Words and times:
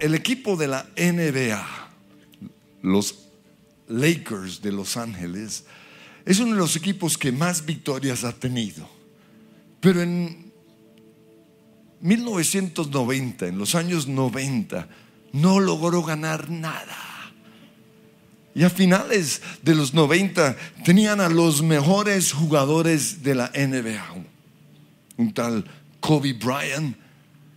el 0.00 0.14
equipo 0.14 0.56
de 0.56 0.68
la 0.68 0.86
NBA, 0.96 1.66
los 2.82 3.14
Lakers 3.88 4.62
de 4.62 4.72
Los 4.72 4.96
Ángeles, 4.96 5.64
es 6.24 6.38
uno 6.40 6.52
de 6.52 6.58
los 6.58 6.76
equipos 6.76 7.16
que 7.16 7.32
más 7.32 7.64
victorias 7.64 8.24
ha 8.24 8.32
tenido. 8.32 8.88
Pero 9.80 10.02
en 10.02 10.52
1990, 12.00 13.46
en 13.46 13.58
los 13.58 13.74
años 13.74 14.06
90, 14.06 14.88
no 15.32 15.60
logró 15.60 16.02
ganar 16.02 16.50
nada. 16.50 16.96
Y 18.54 18.64
a 18.64 18.70
finales 18.70 19.40
de 19.62 19.74
los 19.74 19.94
90 19.94 20.56
tenían 20.84 21.20
a 21.20 21.28
los 21.28 21.62
mejores 21.62 22.32
jugadores 22.32 23.22
de 23.22 23.34
la 23.34 23.50
NBA. 23.54 24.24
Un 25.16 25.32
tal 25.32 25.64
Kobe 26.00 26.32
Bryant 26.32 26.96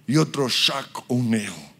y 0.07 0.17
otro 0.17 0.47
Shaq 0.47 1.03
O'Neal. 1.07 1.70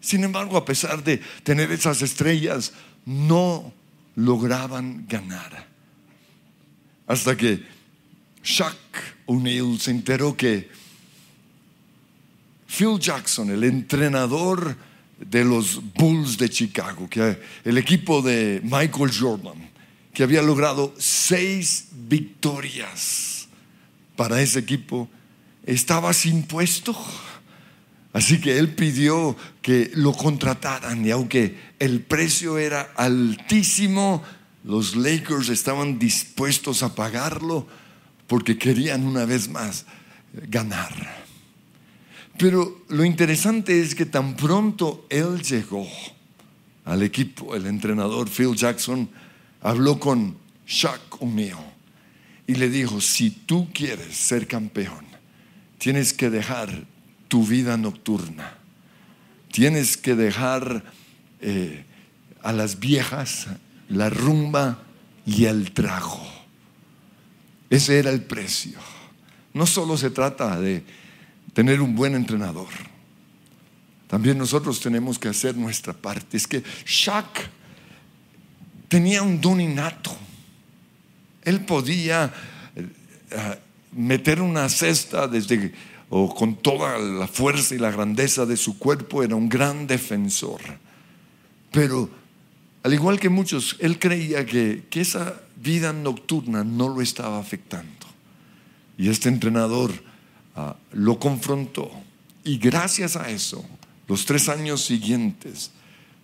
Sin 0.00 0.24
embargo, 0.24 0.56
a 0.56 0.64
pesar 0.64 1.04
de 1.04 1.18
tener 1.42 1.70
esas 1.70 2.02
estrellas, 2.02 2.72
no 3.04 3.72
lograban 4.16 5.06
ganar. 5.06 5.66
Hasta 7.06 7.36
que 7.36 7.62
Shaq 8.42 8.76
O'Neal 9.26 9.78
se 9.78 9.90
enteró 9.90 10.36
que 10.36 10.70
Phil 12.66 12.98
Jackson, 12.98 13.50
el 13.50 13.64
entrenador 13.64 14.76
de 15.18 15.44
los 15.44 15.80
Bulls 15.94 16.38
de 16.38 16.48
Chicago, 16.48 17.08
que 17.08 17.38
el 17.64 17.78
equipo 17.78 18.22
de 18.22 18.60
Michael 18.62 19.10
Jordan, 19.12 19.70
que 20.14 20.22
había 20.22 20.40
logrado 20.40 20.94
seis 20.98 21.88
victorias 21.92 23.48
para 24.16 24.40
ese 24.40 24.60
equipo, 24.60 25.08
estaba 25.66 26.12
sin 26.12 26.44
puesto. 26.44 26.96
Así 28.12 28.40
que 28.40 28.58
él 28.58 28.74
pidió 28.74 29.36
que 29.62 29.90
lo 29.94 30.12
contrataran 30.12 31.06
y 31.06 31.10
aunque 31.10 31.56
el 31.78 32.00
precio 32.00 32.58
era 32.58 32.92
altísimo, 32.96 34.22
los 34.64 34.96
Lakers 34.96 35.48
estaban 35.48 35.98
dispuestos 35.98 36.82
a 36.82 36.94
pagarlo 36.94 37.66
porque 38.26 38.58
querían 38.58 39.04
una 39.04 39.24
vez 39.24 39.48
más 39.48 39.86
ganar. 40.32 41.20
Pero 42.36 42.84
lo 42.88 43.04
interesante 43.04 43.80
es 43.80 43.94
que 43.94 44.06
tan 44.06 44.34
pronto 44.34 45.06
él 45.08 45.42
llegó 45.42 45.86
al 46.84 47.02
equipo, 47.02 47.54
el 47.54 47.66
entrenador 47.66 48.28
Phil 48.28 48.56
Jackson 48.56 49.08
habló 49.60 50.00
con 50.00 50.36
Shaq 50.66 51.22
O'Neal 51.22 51.58
y 52.46 52.54
le 52.54 52.68
dijo, 52.68 53.00
si 53.00 53.30
tú 53.30 53.68
quieres 53.72 54.16
ser 54.16 54.46
campeón, 54.48 55.04
tienes 55.78 56.12
que 56.12 56.30
dejar 56.30 56.86
tu 57.30 57.46
vida 57.46 57.76
nocturna. 57.76 58.58
Tienes 59.52 59.96
que 59.96 60.16
dejar 60.16 60.82
eh, 61.40 61.84
a 62.42 62.52
las 62.52 62.80
viejas 62.80 63.46
la 63.88 64.10
rumba 64.10 64.82
y 65.24 65.44
el 65.44 65.70
trago. 65.70 66.20
Ese 67.70 68.00
era 68.00 68.10
el 68.10 68.22
precio. 68.22 68.78
No 69.54 69.64
solo 69.64 69.96
se 69.96 70.10
trata 70.10 70.60
de 70.60 70.84
tener 71.54 71.80
un 71.80 71.94
buen 71.94 72.16
entrenador. 72.16 72.68
También 74.08 74.36
nosotros 74.36 74.80
tenemos 74.80 75.16
que 75.16 75.28
hacer 75.28 75.56
nuestra 75.56 75.92
parte. 75.92 76.36
Es 76.36 76.48
que 76.48 76.64
Shaq 76.84 77.48
tenía 78.88 79.22
un 79.22 79.40
don 79.40 79.60
innato. 79.60 80.16
Él 81.44 81.64
podía 81.64 82.32
eh, 82.74 82.88
meter 83.92 84.40
una 84.40 84.68
cesta 84.68 85.28
desde 85.28 85.72
o 86.10 86.34
con 86.34 86.56
toda 86.56 86.98
la 86.98 87.28
fuerza 87.28 87.74
y 87.74 87.78
la 87.78 87.92
grandeza 87.92 88.44
de 88.44 88.56
su 88.56 88.78
cuerpo, 88.78 89.22
era 89.22 89.36
un 89.36 89.48
gran 89.48 89.86
defensor. 89.86 90.60
Pero, 91.70 92.10
al 92.82 92.92
igual 92.92 93.20
que 93.20 93.28
muchos, 93.28 93.76
él 93.78 93.98
creía 94.00 94.44
que, 94.44 94.84
que 94.90 95.00
esa 95.00 95.40
vida 95.56 95.92
nocturna 95.92 96.64
no 96.64 96.88
lo 96.88 97.00
estaba 97.00 97.38
afectando. 97.38 98.06
Y 98.98 99.08
este 99.08 99.28
entrenador 99.28 99.92
ah, 100.56 100.76
lo 100.92 101.18
confrontó. 101.20 101.90
Y 102.42 102.58
gracias 102.58 103.14
a 103.14 103.30
eso, 103.30 103.64
los 104.08 104.26
tres 104.26 104.48
años 104.48 104.84
siguientes, 104.84 105.70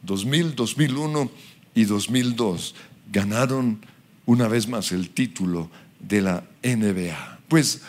2000, 0.03 0.57
2001 0.57 1.31
y 1.77 1.85
2002, 1.85 2.75
ganaron 3.13 3.79
una 4.25 4.49
vez 4.49 4.67
más 4.67 4.91
el 4.91 5.11
título 5.11 5.71
de 6.01 6.23
la 6.23 6.45
NBA. 6.65 7.39
Pues 7.49 7.83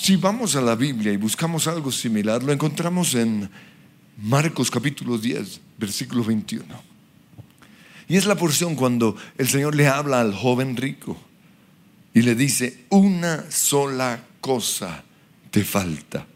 si 0.00 0.16
vamos 0.16 0.56
a 0.56 0.62
la 0.62 0.76
Biblia 0.76 1.12
y 1.12 1.18
buscamos 1.18 1.66
algo 1.66 1.92
similar, 1.92 2.42
lo 2.42 2.52
encontramos 2.52 3.14
en 3.14 3.50
Marcos 4.16 4.70
capítulo 4.70 5.18
10, 5.18 5.60
versículo 5.76 6.24
21. 6.24 6.64
Y 8.08 8.16
es 8.16 8.24
la 8.24 8.34
porción 8.34 8.76
cuando 8.76 9.14
el 9.36 9.46
Señor 9.46 9.74
le 9.74 9.88
habla 9.88 10.22
al 10.22 10.34
joven 10.34 10.76
rico 10.76 11.20
y 12.14 12.22
le 12.22 12.34
dice, 12.34 12.86
una 12.88 13.50
sola 13.50 14.24
cosa 14.40 15.04
te 15.50 15.64
falta. 15.64 16.26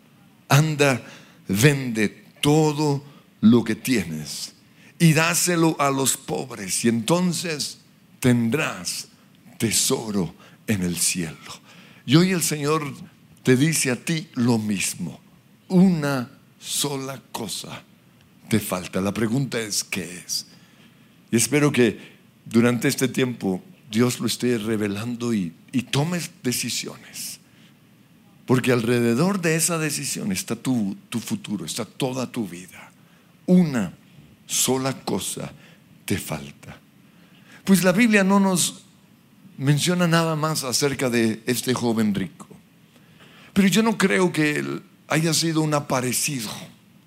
Anda, 0.50 1.02
vende 1.48 2.26
todo 2.42 3.02
lo 3.40 3.64
que 3.64 3.76
tienes 3.76 4.54
y 4.98 5.14
dáselo 5.14 5.74
a 5.78 5.90
los 5.90 6.18
pobres 6.18 6.84
y 6.84 6.88
entonces 6.88 7.78
tendrás 8.20 9.08
tesoro 9.56 10.34
en 10.66 10.82
el 10.82 10.98
cielo. 10.98 11.38
Y 12.04 12.16
hoy 12.16 12.32
el 12.32 12.42
Señor 12.42 12.92
te 13.44 13.56
dice 13.56 13.92
a 13.92 13.96
ti 13.96 14.28
lo 14.34 14.58
mismo. 14.58 15.20
Una 15.68 16.28
sola 16.58 17.22
cosa 17.30 17.82
te 18.48 18.58
falta. 18.58 19.00
La 19.00 19.14
pregunta 19.14 19.60
es, 19.60 19.84
¿qué 19.84 20.22
es? 20.26 20.46
Y 21.30 21.36
espero 21.36 21.70
que 21.70 21.98
durante 22.46 22.88
este 22.88 23.06
tiempo 23.06 23.62
Dios 23.90 24.18
lo 24.18 24.26
esté 24.26 24.58
revelando 24.58 25.32
y, 25.34 25.52
y 25.72 25.82
tomes 25.82 26.30
decisiones. 26.42 27.38
Porque 28.46 28.72
alrededor 28.72 29.40
de 29.40 29.56
esa 29.56 29.78
decisión 29.78 30.32
está 30.32 30.56
tu, 30.56 30.96
tu 31.10 31.20
futuro, 31.20 31.64
está 31.64 31.84
toda 31.84 32.30
tu 32.30 32.48
vida. 32.48 32.92
Una 33.46 33.92
sola 34.46 35.04
cosa 35.04 35.52
te 36.06 36.18
falta. 36.18 36.78
Pues 37.64 37.84
la 37.84 37.92
Biblia 37.92 38.24
no 38.24 38.40
nos 38.40 38.84
menciona 39.58 40.06
nada 40.06 40.34
más 40.34 40.64
acerca 40.64 41.10
de 41.10 41.42
este 41.46 41.74
joven 41.74 42.14
rico. 42.14 42.53
Pero 43.54 43.68
yo 43.68 43.82
no 43.82 43.96
creo 43.96 44.32
que 44.32 44.56
él 44.58 44.82
haya 45.08 45.32
sido 45.32 45.62
un 45.62 45.72
aparecido, 45.74 46.50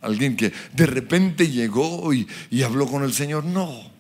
alguien 0.02 0.38
que 0.38 0.54
de 0.74 0.86
repente 0.86 1.50
llegó 1.50 2.14
y, 2.14 2.28
habló 2.64 2.88
con 2.88 3.04
el 3.04 3.14
Señor. 3.14 3.44
No. 3.44 3.92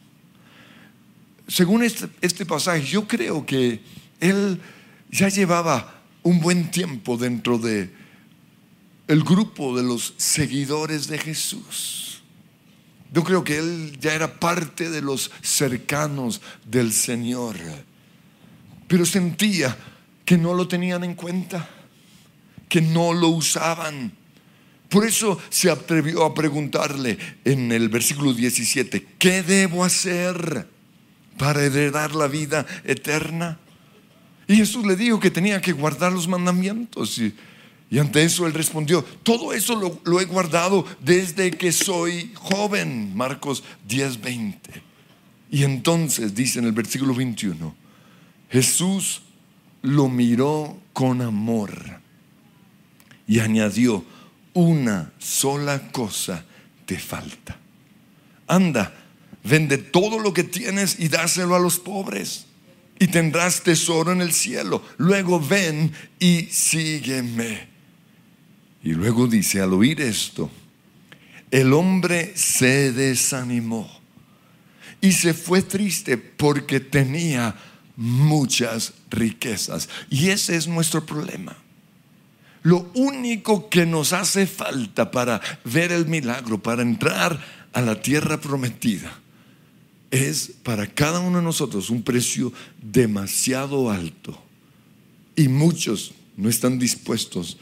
Según 1.47 1.83
este, 1.83 2.07
este 2.21 2.45
pasaje, 2.45 2.83
yo 2.85 3.07
creo 3.07 3.45
que 3.45 3.81
él 4.21 4.59
ya 5.11 5.27
llevaba 5.27 6.01
un 6.23 6.39
buen 6.39 6.71
tiempo 6.71 7.17
dentro 7.17 7.57
de 7.57 7.91
el 9.07 9.23
grupo 9.23 9.77
de 9.77 9.83
los 9.83 10.13
seguidores 10.17 11.07
de 11.07 11.17
Jesús. 11.17 12.21
Yo 13.13 13.23
creo 13.23 13.43
que 13.43 13.57
él 13.57 13.97
ya 13.99 14.13
era 14.13 14.39
parte 14.39 14.89
de 14.89 15.01
los 15.01 15.31
cercanos 15.41 16.41
del 16.65 16.93
Señor, 16.93 17.55
pero 18.87 19.05
sentía 19.05 19.77
que 20.25 20.37
no 20.37 20.53
lo 20.53 20.67
tenían 20.67 21.03
en 21.03 21.15
cuenta 21.15 21.69
que 22.69 22.81
no 22.81 23.13
lo 23.13 23.29
usaban. 23.29 24.11
Por 24.89 25.05
eso 25.05 25.37
se 25.49 25.69
atrevió 25.69 26.23
a 26.23 26.33
preguntarle 26.33 27.17
en 27.43 27.71
el 27.71 27.89
versículo 27.89 28.33
17, 28.33 29.05
¿qué 29.19 29.43
debo 29.43 29.83
hacer 29.83 30.67
para 31.37 31.63
heredar 31.63 32.15
la 32.15 32.27
vida 32.27 32.65
eterna? 32.85 33.59
Y 34.47 34.55
Jesús 34.55 34.85
le 34.85 34.95
dijo 34.95 35.19
que 35.19 35.29
tenía 35.29 35.59
que 35.59 35.73
guardar 35.73 36.13
los 36.13 36.27
mandamientos. 36.27 37.17
Y, 37.17 37.33
ante 37.99 38.23
eso 38.23 38.47
él 38.47 38.53
respondió, 38.53 39.03
todo 39.23 39.51
eso 39.53 39.75
lo, 39.75 39.99
lo, 40.05 40.21
he 40.21 40.25
guardado 40.25 40.85
desde 41.01 41.51
que 41.51 41.73
soy 41.73 42.31
joven. 42.35 43.15
Marcos 43.15 43.63
10, 43.87 44.21
20. 44.21 44.81
Y 45.51 45.63
entonces 45.63 46.33
dice 46.33 46.59
en 46.59 46.65
el 46.65 46.71
versículo 46.71 47.13
21, 47.13 47.75
Jesús 48.49 49.21
lo 49.81 50.07
miró 50.07 50.77
con 50.93 51.21
amor 51.21 51.96
y 53.27 53.39
añadió, 53.39 54.03
una 54.53 55.11
sola 55.19 55.91
cosa 55.91 56.43
te 56.85 56.97
falta. 56.97 57.59
Anda, 58.47 58.93
vende 59.43 59.77
todo 59.77 60.19
lo 60.19 60.33
que 60.33 60.43
tienes 60.43 60.99
y 60.99 61.09
dáselo 61.09 61.55
a 61.55 61.59
los 61.59 61.79
pobres 61.79 62.45
y 62.99 63.07
tendrás 63.07 63.61
tesoro 63.61 64.11
en 64.11 64.21
el 64.21 64.33
cielo. 64.33 64.83
Luego 64.97 65.39
ven 65.39 65.91
y 66.19 66.43
sígueme. 66.49 67.67
Y 68.83 68.93
luego 68.93 69.27
dice, 69.27 69.61
al 69.61 69.73
oír 69.73 70.01
esto, 70.01 70.49
el 71.51 71.73
hombre 71.73 72.33
se 72.35 72.91
desanimó 72.91 73.89
y 75.01 75.11
se 75.11 75.33
fue 75.33 75.61
triste 75.61 76.17
porque 76.17 76.79
tenía 76.79 77.55
muchas 77.95 78.93
riquezas. 79.09 79.89
Y 80.09 80.29
ese 80.29 80.55
es 80.55 80.67
nuestro 80.67 81.05
problema. 81.05 81.55
Lo 82.67 82.91
único 82.95 83.69
que 83.69 83.85
nos 83.85 84.11
hace 84.11 84.45
falta 84.45 85.09
para 85.09 85.39
ver 85.63 85.93
el 85.93 86.05
milagro, 86.05 86.61
para 86.61 86.81
entrar 86.81 87.39
a 87.71 87.79
la 87.79 88.01
tierra 88.01 88.41
prometida, 88.41 89.21
es 90.11 90.51
para 90.63 90.85
cada 90.85 91.21
uno 91.21 91.37
de 91.37 91.45
nosotros 91.45 91.89
un 91.89 92.03
precio 92.03 92.51
demasiado 92.81 93.89
alto. 93.89 94.37
Y 95.37 95.47
muchos 95.47 96.11
no 96.35 96.49
están 96.49 96.77
dispuestos 96.77 97.57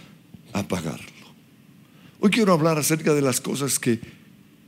a 0.54 0.68
pagarlo. 0.68 1.06
Hoy 2.19 2.31
quiero 2.31 2.54
hablar 2.54 2.80
acerca 2.80 3.13
de 3.13 3.22
las 3.22 3.40
cosas 3.40 3.78
que, 3.78 4.00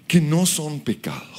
que 0.07 0.22
no 0.22 0.45
son 0.45 0.81
pecado. 0.81 1.34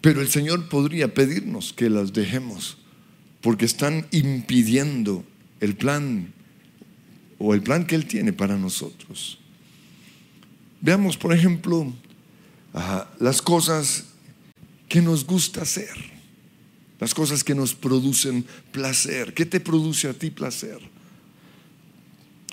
Pero 0.00 0.22
el 0.22 0.30
Señor 0.30 0.66
podría 0.70 1.12
pedirnos 1.12 1.74
que 1.74 1.90
las 1.90 2.14
dejemos 2.14 2.78
porque 3.42 3.66
están 3.66 4.06
impidiendo 4.12 5.26
el 5.60 5.76
plan 5.76 6.32
o 7.44 7.54
el 7.54 7.62
plan 7.62 7.84
que 7.84 7.96
Él 7.96 8.06
tiene 8.06 8.32
para 8.32 8.56
nosotros. 8.56 9.36
Veamos, 10.80 11.16
por 11.16 11.34
ejemplo, 11.34 11.92
las 13.18 13.42
cosas 13.42 14.04
que 14.88 15.02
nos 15.02 15.26
gusta 15.26 15.62
hacer, 15.62 15.92
las 17.00 17.12
cosas 17.12 17.42
que 17.42 17.56
nos 17.56 17.74
producen 17.74 18.46
placer. 18.70 19.34
¿Qué 19.34 19.44
te 19.44 19.58
produce 19.58 20.08
a 20.08 20.14
ti 20.14 20.30
placer? 20.30 20.78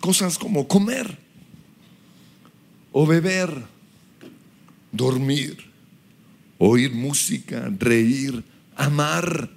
Cosas 0.02 0.40
como 0.40 0.68
comer 0.68 1.20
o 2.92 3.06
beber, 3.06 3.66
dormir, 4.92 5.56
oír 6.58 6.94
música, 6.94 7.72
reír, 7.78 8.44
amar, 8.76 9.52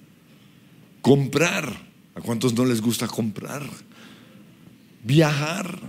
comprar. 1.00 1.90
¿A 2.14 2.20
cuántos 2.20 2.52
no 2.52 2.66
les 2.66 2.82
gusta 2.82 3.06
comprar? 3.06 3.66
Viajar, 5.02 5.80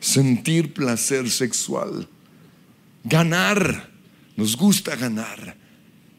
sentir 0.00 0.72
placer 0.72 1.30
sexual, 1.30 2.08
ganar, 3.04 3.90
nos 4.36 4.56
gusta 4.56 4.96
ganar, 4.96 5.56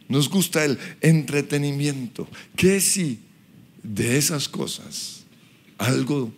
nos 0.08 0.30
gusta 0.30 0.64
el 0.64 0.78
entretenimiento. 1.02 2.28
¿Qué 2.56 2.80
si 2.80 3.20
de 3.84 4.18
esas 4.18 4.48
cosas 4.48 5.24
algo 5.78 6.34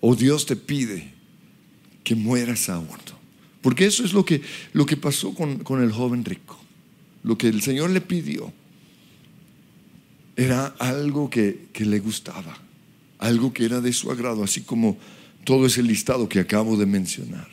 o 0.00 0.14
Dios 0.14 0.46
te 0.46 0.56
pide 0.56 1.12
que 2.04 2.14
mueras 2.14 2.68
a 2.68 2.78
uno? 2.78 3.16
Porque 3.62 3.86
eso 3.86 4.04
es 4.04 4.12
lo 4.12 4.24
que, 4.24 4.42
lo 4.72 4.86
que 4.86 4.96
pasó 4.96 5.34
con, 5.34 5.82
el 5.82 5.90
joven 5.90 6.24
rico. 6.24 6.56
Lo 7.24 7.36
que 7.36 7.48
el 7.48 7.62
Señor 7.62 7.90
le 7.90 8.00
pidió 8.00 8.52
era 10.36 10.66
algo 10.78 11.28
que, 11.28 11.66
que 11.72 11.84
le 11.84 11.98
gustaba 11.98 12.65
algo 13.26 13.52
que 13.52 13.64
era 13.64 13.80
de 13.80 13.92
su 13.92 14.10
agrado, 14.10 14.44
así 14.44 14.62
como 14.62 14.96
todo 15.44 15.66
ese 15.66 15.82
listado 15.82 16.28
que 16.28 16.40
acabo 16.40 16.76
de 16.76 16.86
mencionar. 16.86 17.48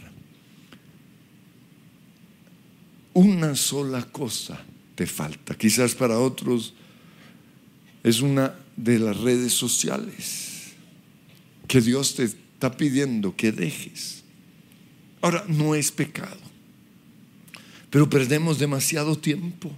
Una 3.14 3.56
sola 3.56 4.04
cosa 4.04 4.60
te 4.96 5.06
falta. 5.06 5.56
Quizás 5.56 5.94
para 5.96 6.20
otros 6.20 6.74
es 8.04 8.22
una 8.22 8.56
de 8.76 9.00
las 9.00 9.18
redes 9.18 9.54
sociales 9.54 10.74
que 11.68 11.82
Dios 11.82 12.16
te 12.16 12.24
está 12.24 12.76
pidiendo 12.78 13.36
que 13.36 13.52
dejes. 13.52 14.24
Ahora, 15.22 15.46
no 15.48 15.76
es 15.76 15.92
pecado, 15.92 16.42
pero 17.90 18.10
perdemos 18.10 18.60
demasiado 18.60 19.18
tiempo. 19.18 19.72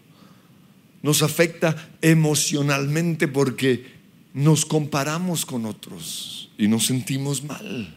Nos 1.03 1.21
afecta 1.21 1.89
emocionalmente 2.01 3.27
porque 3.27 3.94
nos 4.35 4.65
comparamos 4.65 5.45
con 5.45 5.65
otros 5.65 6.49
y 6.57 6.67
nos 6.67 6.85
sentimos 6.85 7.41
mal. 7.41 7.95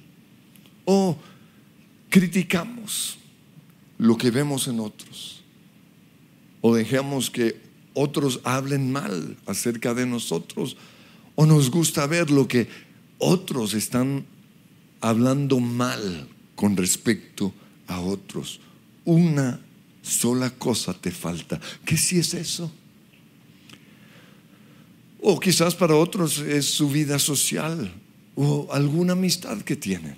O 0.85 1.19
criticamos 2.09 3.19
lo 3.99 4.17
que 4.17 4.31
vemos 4.31 4.69
en 4.69 4.79
otros. 4.79 5.43
O 6.61 6.77
dejamos 6.77 7.29
que 7.29 7.61
otros 7.93 8.39
hablen 8.45 8.93
mal 8.93 9.37
acerca 9.47 9.95
de 9.95 10.07
nosotros. 10.07 10.77
O 11.35 11.45
nos 11.45 11.73
gusta 11.73 12.07
ver 12.07 12.31
lo 12.31 12.47
que 12.47 12.69
otros 13.19 13.75
están 13.75 14.25
hablando 15.01 15.59
mal 15.59 16.29
con 16.55 16.77
respecto 16.77 17.53
a 17.89 17.99
otros. 17.99 18.61
Una 19.05 19.61
sola 20.03 20.51
cosa 20.51 20.95
te 20.95 21.11
falta. 21.11 21.61
¿Qué 21.85 21.97
si 21.97 22.21
es 22.21 22.33
eso? 22.35 22.71
O 25.31 25.39
quizás 25.39 25.75
para 25.75 25.95
otros 25.95 26.39
es 26.39 26.65
su 26.65 26.89
vida 26.89 27.19
social 27.19 27.93
o 28.35 28.67
alguna 28.73 29.13
amistad 29.13 29.61
que 29.61 29.77
tienen. 29.77 30.17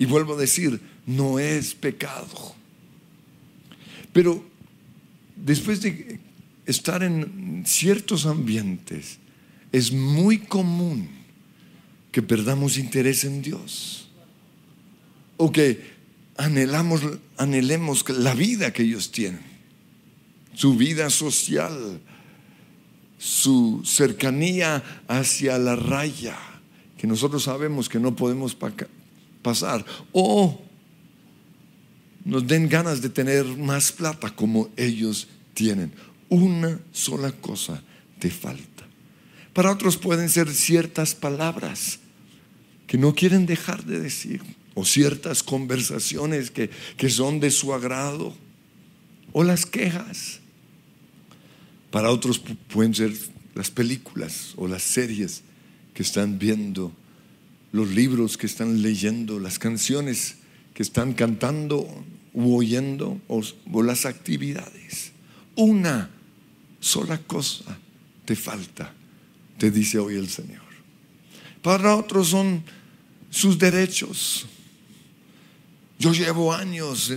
Y 0.00 0.04
vuelvo 0.04 0.34
a 0.34 0.36
decir, 0.36 0.80
no 1.06 1.38
es 1.38 1.74
pecado. 1.76 2.56
Pero 4.12 4.44
después 5.36 5.80
de 5.80 6.18
estar 6.66 7.04
en 7.04 7.62
ciertos 7.64 8.26
ambientes, 8.26 9.18
es 9.70 9.92
muy 9.92 10.38
común 10.38 11.08
que 12.10 12.20
perdamos 12.20 12.78
interés 12.78 13.22
en 13.22 13.42
Dios. 13.42 14.08
O 15.36 15.52
que 15.52 15.84
anhelamos, 16.36 17.00
anhelemos 17.36 18.08
la 18.08 18.34
vida 18.34 18.72
que 18.72 18.82
ellos 18.82 19.12
tienen, 19.12 19.42
su 20.54 20.74
vida 20.74 21.10
social, 21.10 22.00
su 23.20 23.82
cercanía 23.84 24.82
hacia 25.06 25.58
la 25.58 25.76
raya, 25.76 26.38
que 26.96 27.06
nosotros 27.06 27.42
sabemos 27.42 27.86
que 27.86 28.00
no 28.00 28.16
podemos 28.16 28.56
pasar, 29.42 29.84
o 30.10 30.58
nos 32.24 32.46
den 32.46 32.66
ganas 32.66 33.02
de 33.02 33.10
tener 33.10 33.44
más 33.58 33.92
plata 33.92 34.34
como 34.34 34.70
ellos 34.74 35.28
tienen. 35.52 35.92
Una 36.30 36.80
sola 36.92 37.30
cosa 37.32 37.82
te 38.18 38.30
falta. 38.30 38.86
Para 39.52 39.70
otros 39.70 39.98
pueden 39.98 40.30
ser 40.30 40.48
ciertas 40.48 41.14
palabras 41.14 41.98
que 42.86 42.96
no 42.96 43.14
quieren 43.14 43.44
dejar 43.44 43.84
de 43.84 44.00
decir, 44.00 44.40
o 44.72 44.86
ciertas 44.86 45.42
conversaciones 45.42 46.50
que, 46.50 46.70
que 46.96 47.10
son 47.10 47.38
de 47.38 47.50
su 47.50 47.74
agrado, 47.74 48.34
o 49.32 49.44
las 49.44 49.66
quejas 49.66 50.39
para 51.90 52.10
otros 52.10 52.40
pueden 52.72 52.94
ser 52.94 53.12
las 53.54 53.70
películas 53.70 54.54
o 54.56 54.68
las 54.68 54.82
series 54.82 55.42
que 55.94 56.02
están 56.02 56.38
viendo, 56.38 56.92
los 57.72 57.88
libros 57.90 58.36
que 58.36 58.46
están 58.46 58.82
leyendo, 58.82 59.40
las 59.40 59.58
canciones 59.58 60.36
que 60.74 60.82
están 60.82 61.12
cantando 61.14 61.86
u 62.32 62.56
oyendo 62.56 63.20
o, 63.28 63.82
las 63.82 64.06
actividades. 64.06 65.12
Una 65.56 66.10
sola 66.78 67.18
cosa 67.18 67.78
te 68.24 68.36
falta, 68.36 68.94
te 69.58 69.70
dice 69.70 69.98
hoy 69.98 70.14
el 70.14 70.28
Señor. 70.28 70.62
Para 71.62 71.96
otros 71.96 72.28
son 72.28 72.62
sus 73.30 73.58
derechos. 73.58 74.46
Yo 75.98 76.12
llevo 76.12 76.54
años 76.54 77.12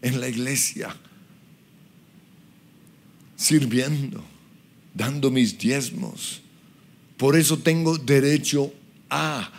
en 0.00 0.20
la 0.20 0.28
iglesia 0.28 0.96
sirviendo, 3.44 4.24
dando 4.94 5.30
mis 5.30 5.58
diezmos. 5.58 6.40
Por 7.18 7.36
eso 7.36 7.58
tengo 7.58 7.98
derecho 7.98 8.72
a. 9.10 9.52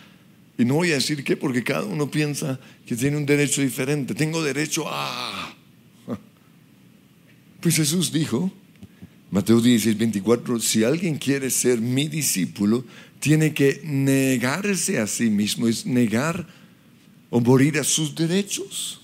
Y 0.58 0.66
no 0.66 0.76
voy 0.76 0.92
a 0.92 0.96
decir 0.96 1.24
qué, 1.24 1.38
porque 1.38 1.64
cada 1.64 1.84
uno 1.84 2.10
piensa 2.10 2.60
que 2.86 2.96
tiene 2.96 3.18
un 3.18 3.26
derecho 3.26 3.62
diferente. 3.62 4.16
Tengo 4.16 4.44
derecho 4.44 4.86
a. 4.88 5.56
Pues 7.62 7.78
Jesús 7.78 8.12
dijo, 8.12 8.52
Mateo 9.32 9.60
16, 9.60 9.98
24, 9.98 10.60
si 10.60 10.84
alguien 10.84 11.18
quiere 11.18 11.50
ser 11.50 11.82
mi 11.82 12.08
discípulo, 12.08 12.86
tiene 13.20 13.56
que 13.56 13.82
negarse 13.84 15.00
a 15.00 15.08
sí 15.08 15.32
mismo, 15.32 15.68
es 15.68 15.84
negar 15.84 16.48
o 17.32 17.40
morir 17.40 17.80
a 17.80 17.84
sus 17.84 18.14
derechos, 18.14 19.02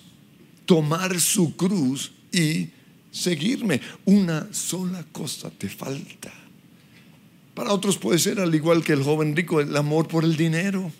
tomar 0.68 1.20
su 1.20 1.56
cruz 1.56 2.12
y 2.32 2.70
seguirme. 3.12 3.82
Una 4.06 4.48
sola 4.52 5.06
cosa 5.12 5.52
te 5.52 5.70
falta. 5.70 6.32
Para 7.54 7.74
otros 7.74 7.98
puede 7.98 8.18
ser 8.18 8.40
al 8.40 8.56
igual 8.56 8.84
que 8.84 8.94
el 8.94 9.04
joven 9.04 9.36
rico, 9.36 9.60
el 9.60 9.76
amor 9.76 10.08
por 10.08 10.24
el 10.24 10.38
dinero. 10.38 10.92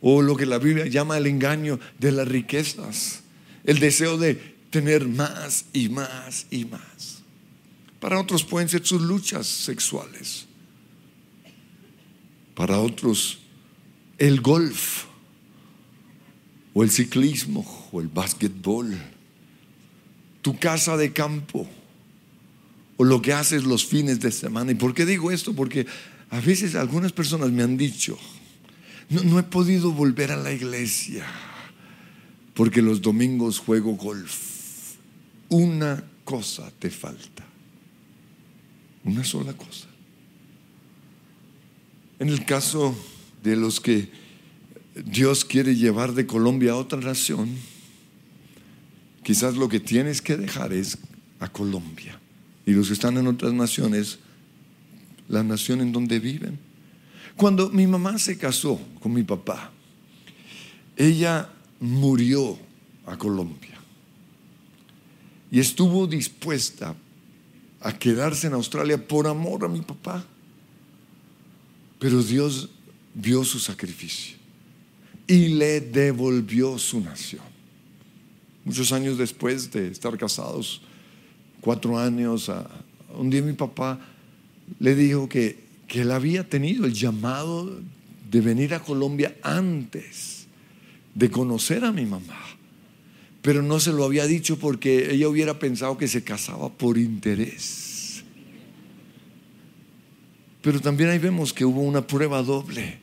O 0.00 0.22
lo 0.22 0.36
que 0.36 0.46
la 0.46 0.58
Biblia 0.58 0.86
llama 0.86 1.18
el 1.18 1.26
engaño 1.26 1.78
de 1.98 2.12
las 2.12 2.26
riquezas. 2.26 3.22
El 3.64 3.78
deseo 3.78 4.18
de 4.18 4.56
tener 4.70 5.06
más 5.06 5.66
y 5.72 5.88
más 5.88 6.46
y 6.50 6.64
más. 6.64 7.22
Para 8.00 8.18
otros 8.18 8.42
pueden 8.42 8.68
ser 8.68 8.84
sus 8.84 9.00
luchas 9.02 9.46
sexuales. 9.46 10.46
Para 12.54 12.80
otros 12.80 13.38
el 14.18 14.40
golf 14.40 15.04
o 16.74 16.82
el 16.82 16.90
ciclismo 16.90 17.88
o 17.92 18.00
el 18.00 18.08
básquetbol 18.08 18.98
tu 20.42 20.58
casa 20.58 20.96
de 20.96 21.12
campo 21.12 21.66
o 22.96 23.04
lo 23.04 23.22
que 23.22 23.32
haces 23.32 23.64
los 23.64 23.86
fines 23.86 24.20
de 24.20 24.30
semana. 24.30 24.72
¿Y 24.72 24.74
por 24.74 24.94
qué 24.94 25.06
digo 25.06 25.30
esto? 25.30 25.54
Porque 25.54 25.86
a 26.30 26.40
veces 26.40 26.74
algunas 26.74 27.12
personas 27.12 27.50
me 27.50 27.62
han 27.62 27.76
dicho, 27.76 28.18
No, 29.08 29.22
no 29.22 29.38
he 29.38 29.42
podido 29.42 29.92
volver 29.92 30.32
a 30.32 30.36
la 30.36 30.52
iglesia 30.52 31.24
porque 32.54 32.82
los 32.82 33.00
domingos 33.00 33.58
juego 33.58 33.92
golf. 33.92 34.96
Una 35.48 36.04
cosa 36.24 36.70
te 36.78 36.90
falta. 36.90 37.44
Una 39.04 39.24
sola 39.24 39.52
cosa. 39.54 39.88
En 42.18 42.28
el 42.28 42.44
caso 42.44 42.94
de 43.42 43.56
los 43.56 43.80
que 43.80 44.08
Dios 44.94 45.44
quiere 45.44 45.74
llevar 45.74 46.12
de 46.12 46.26
Colombia 46.26 46.72
a 46.72 46.76
otra 46.76 47.00
nación, 47.00 47.50
quizás 49.22 49.56
lo 49.56 49.68
que 49.68 49.80
tienes 49.80 50.20
que 50.20 50.36
dejar 50.36 50.72
es 50.72 50.98
a 51.40 51.48
Colombia. 51.48 52.18
Y 52.66 52.72
los 52.72 52.88
que 52.88 52.94
están 52.94 53.16
en 53.16 53.26
otras 53.26 53.52
naciones, 53.52 54.18
la 55.28 55.42
nación 55.42 55.80
en 55.80 55.92
donde 55.92 56.20
viven. 56.20 56.58
Cuando 57.36 57.70
mi 57.70 57.86
mamá 57.86 58.18
se 58.18 58.38
casó 58.38 58.80
con 59.00 59.12
mi 59.12 59.22
papá, 59.22 59.72
ella 60.96 61.48
murió 61.80 62.58
a 63.06 63.16
Colombia 63.16 63.78
y 65.50 65.60
estuvo 65.60 66.06
dispuesta 66.06 66.94
a 67.80 67.98
quedarse 67.98 68.46
en 68.46 68.54
Australia 68.54 69.06
por 69.06 69.26
amor 69.26 69.64
a 69.64 69.68
mi 69.68 69.80
papá. 69.80 70.24
Pero 71.98 72.22
Dios 72.22 72.70
vio 73.14 73.44
su 73.44 73.58
sacrificio 73.58 74.36
y 75.26 75.48
le 75.48 75.80
devolvió 75.80 76.78
su 76.78 77.00
nación. 77.00 77.51
Muchos 78.64 78.92
años 78.92 79.18
después 79.18 79.72
de 79.72 79.88
estar 79.88 80.16
casados, 80.16 80.82
cuatro 81.60 81.98
años, 81.98 82.50
un 83.16 83.30
día 83.30 83.42
mi 83.42 83.54
papá 83.54 83.98
le 84.78 84.94
dijo 84.94 85.28
que, 85.28 85.58
que 85.88 86.02
él 86.02 86.12
había 86.12 86.48
tenido 86.48 86.86
el 86.86 86.92
llamado 86.92 87.80
de 88.30 88.40
venir 88.40 88.74
a 88.74 88.80
Colombia 88.80 89.36
antes 89.42 90.46
de 91.14 91.30
conocer 91.30 91.84
a 91.84 91.92
mi 91.92 92.06
mamá. 92.06 92.40
Pero 93.42 93.60
no 93.62 93.80
se 93.80 93.92
lo 93.92 94.04
había 94.04 94.26
dicho 94.26 94.58
porque 94.58 95.12
ella 95.12 95.28
hubiera 95.28 95.58
pensado 95.58 95.98
que 95.98 96.06
se 96.06 96.22
casaba 96.22 96.68
por 96.70 96.96
interés. 96.96 98.22
Pero 100.62 100.80
también 100.80 101.10
ahí 101.10 101.18
vemos 101.18 101.52
que 101.52 101.64
hubo 101.64 101.80
una 101.80 102.06
prueba 102.06 102.42
doble. 102.42 103.00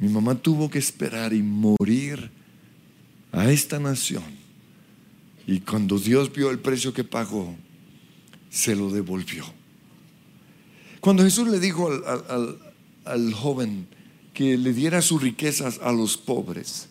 Mi 0.00 0.08
mamá 0.08 0.34
tuvo 0.34 0.68
que 0.68 0.80
esperar 0.80 1.32
y 1.32 1.42
morir 1.42 2.28
a 3.32 3.50
esta 3.50 3.78
nación. 3.78 4.24
Y 5.46 5.60
cuando 5.60 5.98
Dios 5.98 6.32
vio 6.32 6.50
el 6.50 6.58
precio 6.58 6.92
que 6.92 7.04
pagó, 7.04 7.56
se 8.50 8.76
lo 8.76 8.90
devolvió. 8.90 9.44
Cuando 11.00 11.24
Jesús 11.24 11.48
le 11.48 11.58
dijo 11.58 11.90
al, 12.06 12.58
al 13.04 13.34
joven, 13.34 13.88
que 14.34 14.56
le 14.56 14.72
diera 14.72 15.02
sus 15.02 15.22
riquezas 15.22 15.78
a 15.82 15.92
los 15.92 16.16
pobres. 16.16 16.88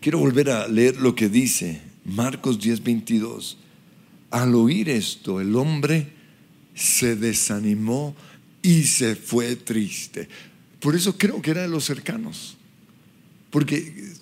Quiero 0.00 0.18
volver 0.18 0.50
a 0.50 0.68
leer 0.68 0.96
lo 0.96 1.14
que 1.14 1.28
dice 1.28 1.80
Marcos 2.04 2.58
10:22. 2.58 3.56
Al 4.30 4.54
oír 4.54 4.88
esto, 4.88 5.40
el 5.40 5.54
hombre 5.56 6.12
se 6.74 7.16
desanimó 7.16 8.14
y 8.62 8.84
se 8.84 9.16
fue 9.16 9.56
triste. 9.56 10.28
Por 10.80 10.94
eso 10.94 11.16
creo 11.16 11.40
que 11.42 11.50
era 11.50 11.62
de 11.62 11.68
los 11.68 11.84
cercanos, 11.84 12.56
porque 13.50 14.12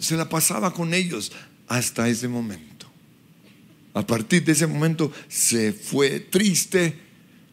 se 0.00 0.16
la 0.16 0.28
pasaba 0.28 0.72
con 0.72 0.94
ellos 0.94 1.32
hasta 1.68 2.08
ese 2.08 2.26
momento. 2.26 2.86
A 3.94 4.06
partir 4.06 4.44
de 4.44 4.52
ese 4.52 4.66
momento 4.66 5.12
se 5.28 5.72
fue 5.72 6.20
triste 6.20 6.96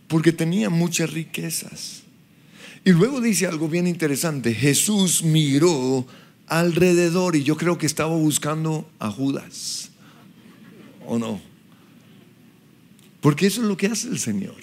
porque 0.08 0.32
tenía 0.32 0.70
muchas 0.70 1.12
riquezas. 1.12 2.04
Y 2.86 2.92
luego 2.92 3.22
dice 3.22 3.48
algo 3.48 3.68
bien 3.68 3.88
interesante. 3.88 4.54
Jesús 4.54 5.24
miró 5.24 6.08
alrededor 6.48 7.36
y 7.36 7.44
yo 7.44 7.58
creo 7.58 7.78
que 7.78 7.86
estaba 7.86 8.16
buscando 8.16 8.90
a 9.00 9.12
Judas. 9.12 9.90
¿O 11.06 11.20
no? 11.20 11.42
Porque 13.20 13.48
eso 13.48 13.62
es 13.62 13.68
lo 13.68 13.76
que 13.76 13.88
hace 13.88 14.08
el 14.08 14.20
Señor. 14.20 14.56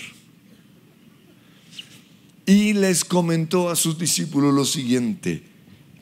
Y 2.46 2.72
les 2.74 3.04
comentó 3.04 3.70
a 3.70 3.76
sus 3.76 3.98
discípulos 3.98 4.54
lo 4.54 4.64
siguiente, 4.64 5.42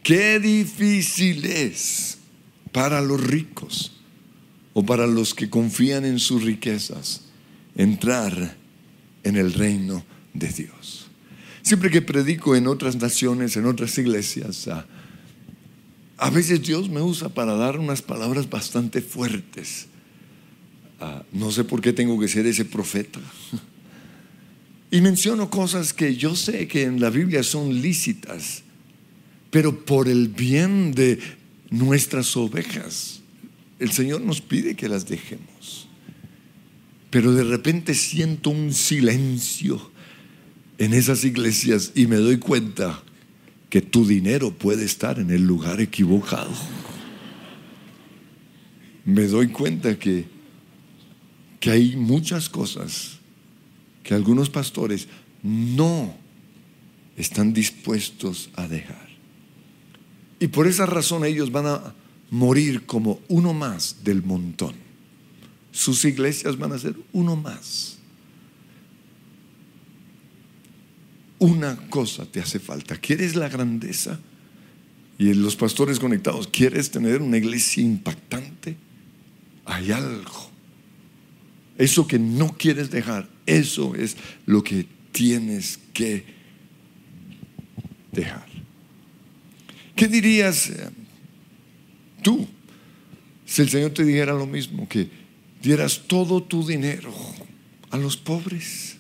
qué 0.02 0.40
difícil 0.40 1.44
es 1.44 2.18
para 2.72 3.00
los 3.00 3.22
ricos 3.22 3.92
o 4.72 4.84
para 4.84 5.06
los 5.06 5.34
que 5.34 5.50
confían 5.50 6.04
en 6.04 6.18
sus 6.18 6.42
riquezas 6.42 7.22
entrar 7.76 8.56
en 9.22 9.36
el 9.36 9.52
reino 9.52 10.04
de 10.34 10.48
Dios. 10.48 11.06
Siempre 11.62 11.90
que 11.90 12.02
predico 12.02 12.56
en 12.56 12.66
otras 12.66 12.96
naciones, 12.96 13.56
en 13.56 13.66
otras 13.66 13.96
iglesias, 13.98 14.68
a, 14.68 16.30
veces 16.30 16.62
Dios 16.62 16.88
me 16.88 17.00
usa 17.02 17.28
para 17.28 17.54
dar 17.54 17.78
unas 17.78 18.02
palabras 18.02 18.48
bastante 18.48 19.00
fuertes. 19.00 19.86
no 21.32 21.50
sé 21.50 21.64
por 21.64 21.80
qué 21.80 21.92
tengo 21.92 22.18
que 22.18 22.28
ser 22.28 22.46
ese 22.46 22.64
profeta. 22.64 23.20
Y 24.94 25.00
menciono 25.00 25.48
cosas 25.48 25.94
que 25.94 26.16
yo 26.16 26.36
sé 26.36 26.68
que 26.68 26.82
en 26.82 27.00
la 27.00 27.08
Biblia 27.08 27.42
son 27.42 27.80
lícitas, 27.80 28.62
pero 29.52 29.84
por 29.84 30.08
el 30.08 30.28
bien 30.28 30.92
de 30.92 31.20
nuestras 31.68 32.38
ovejas, 32.38 33.20
el 33.78 33.92
Señor 33.92 34.22
nos 34.22 34.40
pide 34.40 34.74
que 34.74 34.88
las 34.88 35.06
dejemos. 35.06 35.88
Pero 37.10 37.34
de 37.34 37.44
repente 37.44 37.92
siento 37.92 38.48
un 38.48 38.72
silencio 38.72 39.90
en 40.78 40.94
esas 40.94 41.24
iglesias 41.24 41.92
y 41.94 42.06
me 42.06 42.16
doy 42.16 42.38
cuenta 42.38 43.02
que 43.68 43.82
tu 43.82 44.06
dinero 44.06 44.54
puede 44.54 44.86
estar 44.86 45.18
en 45.18 45.30
el 45.30 45.46
lugar 45.46 45.82
equivocado. 45.82 46.54
Me 49.04 49.26
doy 49.26 49.48
cuenta 49.48 49.98
que, 49.98 50.24
que 51.60 51.70
hay 51.70 51.94
muchas 51.94 52.48
cosas 52.48 53.18
que 54.02 54.14
algunos 54.14 54.48
pastores 54.48 55.08
no 55.42 56.16
están 57.18 57.52
dispuestos 57.52 58.48
a 58.54 58.66
dejar. 58.66 59.01
Y 60.42 60.48
por 60.48 60.66
esa 60.66 60.84
razón 60.84 61.24
ellos 61.24 61.52
van 61.52 61.66
a 61.66 61.94
morir 62.30 62.84
como 62.84 63.20
uno 63.28 63.54
más 63.54 64.04
del 64.04 64.22
montón. 64.22 64.74
Sus 65.70 66.04
iglesias 66.04 66.58
van 66.58 66.72
a 66.72 66.78
ser 66.78 66.96
uno 67.12 67.36
más. 67.36 67.98
una 71.42 71.76
cosa 71.90 72.24
te 72.24 72.38
hace 72.38 72.60
falta. 72.60 72.96
¿Quieres 72.96 73.34
la 73.34 73.48
grandeza? 73.48 74.20
Y 75.18 75.34
los 75.34 75.56
pastores 75.56 75.98
conectados, 75.98 76.46
¿quieres 76.46 76.92
tener 76.92 77.20
una 77.20 77.36
iglesia 77.36 77.82
impactante? 77.82 78.76
Hay 79.64 79.90
algo. 79.90 80.50
Eso 81.76 82.06
que 82.06 82.20
no 82.20 82.56
quieres 82.56 82.92
dejar, 82.92 83.28
eso 83.44 83.96
es 83.96 84.16
lo 84.46 84.62
que 84.62 84.86
tienes 85.10 85.80
que 85.92 86.24
dejar. 88.12 88.51
¿Qué 90.02 90.08
dirías 90.08 90.68
eh, 90.68 90.90
tú 92.22 92.48
si 93.46 93.62
el 93.62 93.68
Señor 93.68 93.92
te 93.92 94.04
dijera 94.04 94.32
lo 94.32 94.48
mismo, 94.48 94.88
que 94.88 95.08
dieras 95.62 96.02
todo 96.08 96.42
tu 96.42 96.66
dinero 96.66 97.14
a 97.88 97.96
los 97.96 98.16
pobres? 98.16 98.96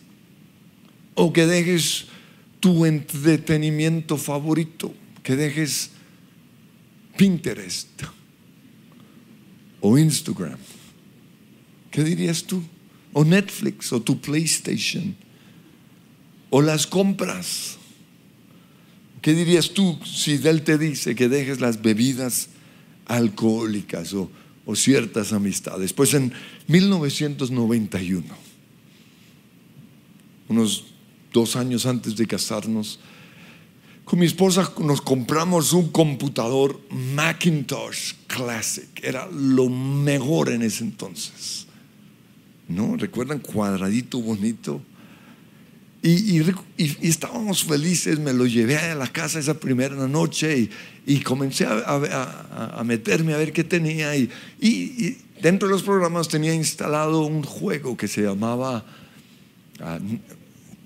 O 1.16 1.32
que 1.32 1.44
dejes 1.44 2.04
tu 2.60 2.86
entretenimiento 2.86 4.16
favorito, 4.16 4.94
que 5.24 5.34
dejes 5.34 5.90
Pinterest 7.16 8.00
o 9.80 9.98
Instagram. 9.98 10.60
¿Qué 11.90 12.04
dirías 12.04 12.44
tú? 12.44 12.62
O 13.12 13.24
Netflix 13.24 13.92
o 13.92 14.00
tu 14.00 14.20
PlayStation 14.20 15.16
o 16.48 16.62
las 16.62 16.86
compras. 16.86 17.76
¿Qué 19.22 19.34
dirías 19.34 19.70
tú 19.70 19.98
si 20.04 20.32
Él 20.32 20.62
te 20.62 20.76
dice 20.76 21.14
que 21.14 21.28
dejes 21.28 21.60
las 21.60 21.80
bebidas 21.80 22.48
alcohólicas 23.06 24.12
o, 24.14 24.28
o 24.66 24.74
ciertas 24.74 25.32
amistades? 25.32 25.92
Pues 25.92 26.12
en 26.14 26.32
1991, 26.66 28.26
unos 30.48 30.84
dos 31.32 31.54
años 31.54 31.86
antes 31.86 32.16
de 32.16 32.26
casarnos, 32.26 32.98
con 34.04 34.18
mi 34.18 34.26
esposa 34.26 34.72
nos 34.80 35.00
compramos 35.00 35.72
un 35.72 35.88
computador 35.90 36.80
Macintosh 36.90 38.14
Classic. 38.26 38.88
Era 39.02 39.28
lo 39.30 39.68
mejor 39.68 40.50
en 40.50 40.62
ese 40.62 40.82
entonces. 40.82 41.66
¿No? 42.68 42.96
¿Recuerdan? 42.96 43.38
Cuadradito, 43.38 44.20
bonito. 44.20 44.82
Y, 46.04 46.42
estábamos 47.06 47.62
felices, 47.62 48.18
me 48.18 48.32
lo 48.32 48.44
llevé 48.44 48.76
a 48.76 48.96
la 48.96 49.06
casa 49.06 49.38
esa 49.38 49.54
primera 49.54 49.94
noche 50.08 50.68
y, 51.06 51.20
comencé 51.20 51.64
a, 51.64 52.82
meterme 52.84 53.34
a 53.34 53.36
ver 53.36 53.52
qué 53.52 53.62
tenía. 53.62 54.16
Y, 54.16 54.28
dentro 55.40 55.68
de 55.68 55.74
los 55.74 55.84
programas 55.84 56.26
tenía 56.26 56.54
instalado 56.54 57.24
un 57.24 57.44
juego 57.44 57.96
que 57.96 58.08
se 58.08 58.22
llamaba 58.22 58.84
ah, 59.80 59.98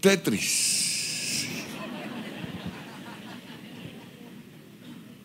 Tetris. 0.02 1.46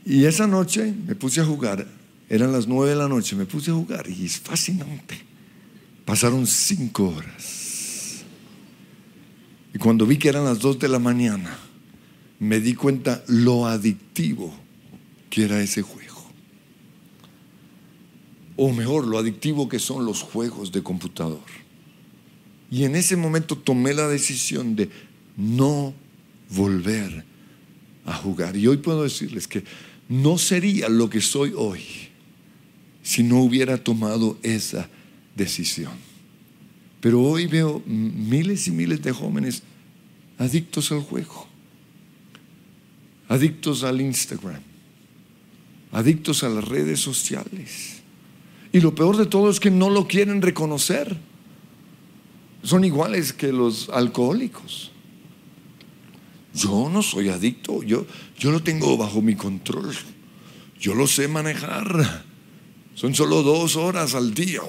Y 0.05 0.25
esa 0.25 0.47
noche 0.47 0.93
me 1.05 1.15
puse 1.15 1.41
a 1.41 1.45
jugar, 1.45 1.85
eran 2.29 2.51
las 2.51 2.65
nueve 2.65 2.91
de 2.91 2.95
la 2.95 3.07
noche, 3.07 3.35
me 3.35 3.45
puse 3.45 3.71
a 3.71 3.73
jugar 3.73 4.09
y 4.09 4.25
es 4.25 4.39
fascinante. 4.39 5.21
Pasaron 6.05 6.47
cinco 6.47 7.09
horas. 7.09 7.60
Y 9.73 9.77
cuando 9.77 10.05
vi 10.05 10.17
que 10.17 10.29
eran 10.29 10.45
las 10.45 10.59
dos 10.59 10.79
de 10.79 10.87
la 10.87 10.99
mañana, 10.99 11.57
me 12.39 12.59
di 12.59 12.73
cuenta 12.73 13.23
lo 13.27 13.67
adictivo 13.67 14.53
que 15.29 15.43
era 15.45 15.61
ese 15.61 15.81
juego. 15.81 16.25
O 18.57 18.71
mejor, 18.71 19.07
lo 19.07 19.17
adictivo 19.17 19.69
que 19.69 19.79
son 19.79 20.05
los 20.05 20.21
juegos 20.21 20.71
de 20.71 20.83
computador. 20.83 21.41
Y 22.69 22.83
en 22.83 22.95
ese 22.95 23.15
momento 23.15 23.57
tomé 23.57 23.93
la 23.93 24.07
decisión 24.07 24.75
de 24.75 24.89
no 25.37 25.93
volver 26.49 27.25
a 28.05 28.13
jugar. 28.13 28.55
Y 28.57 28.67
hoy 28.67 28.77
puedo 28.77 29.03
decirles 29.03 29.47
que 29.47 29.63
no 30.09 30.37
sería 30.37 30.89
lo 30.89 31.09
que 31.09 31.21
soy 31.21 31.53
hoy 31.55 31.81
si 33.03 33.23
no 33.23 33.41
hubiera 33.41 33.77
tomado 33.77 34.37
esa 34.43 34.89
decisión. 35.35 36.10
Pero 37.01 37.21
hoy 37.21 37.47
veo 37.47 37.81
miles 37.85 38.67
y 38.67 38.71
miles 38.71 39.01
de 39.01 39.11
jóvenes 39.11 39.63
adictos 40.37 40.91
al 40.91 41.01
juego, 41.01 41.47
adictos 43.27 43.83
al 43.83 43.99
Instagram, 43.99 44.61
adictos 45.91 46.43
a 46.43 46.49
las 46.49 46.67
redes 46.67 46.99
sociales. 46.99 48.01
Y 48.71 48.79
lo 48.79 48.95
peor 48.95 49.17
de 49.17 49.25
todo 49.25 49.49
es 49.49 49.59
que 49.59 49.71
no 49.71 49.89
lo 49.89 50.07
quieren 50.07 50.41
reconocer. 50.41 51.17
Son 52.63 52.85
iguales 52.85 53.33
que 53.33 53.51
los 53.51 53.89
alcohólicos. 53.89 54.91
Yo 56.53 56.89
no 56.89 57.01
soy 57.01 57.29
adicto, 57.29 57.81
yo, 57.81 58.05
yo 58.37 58.51
lo 58.51 58.61
tengo 58.61 58.95
bajo 58.95 59.21
mi 59.21 59.35
control. 59.35 59.93
Yo 60.79 60.93
lo 60.93 61.07
sé 61.07 61.27
manejar. 61.27 62.25
Son 62.93 63.15
solo 63.15 63.41
dos 63.41 63.75
horas 63.75 64.15
al 64.15 64.33
día. 64.33 64.61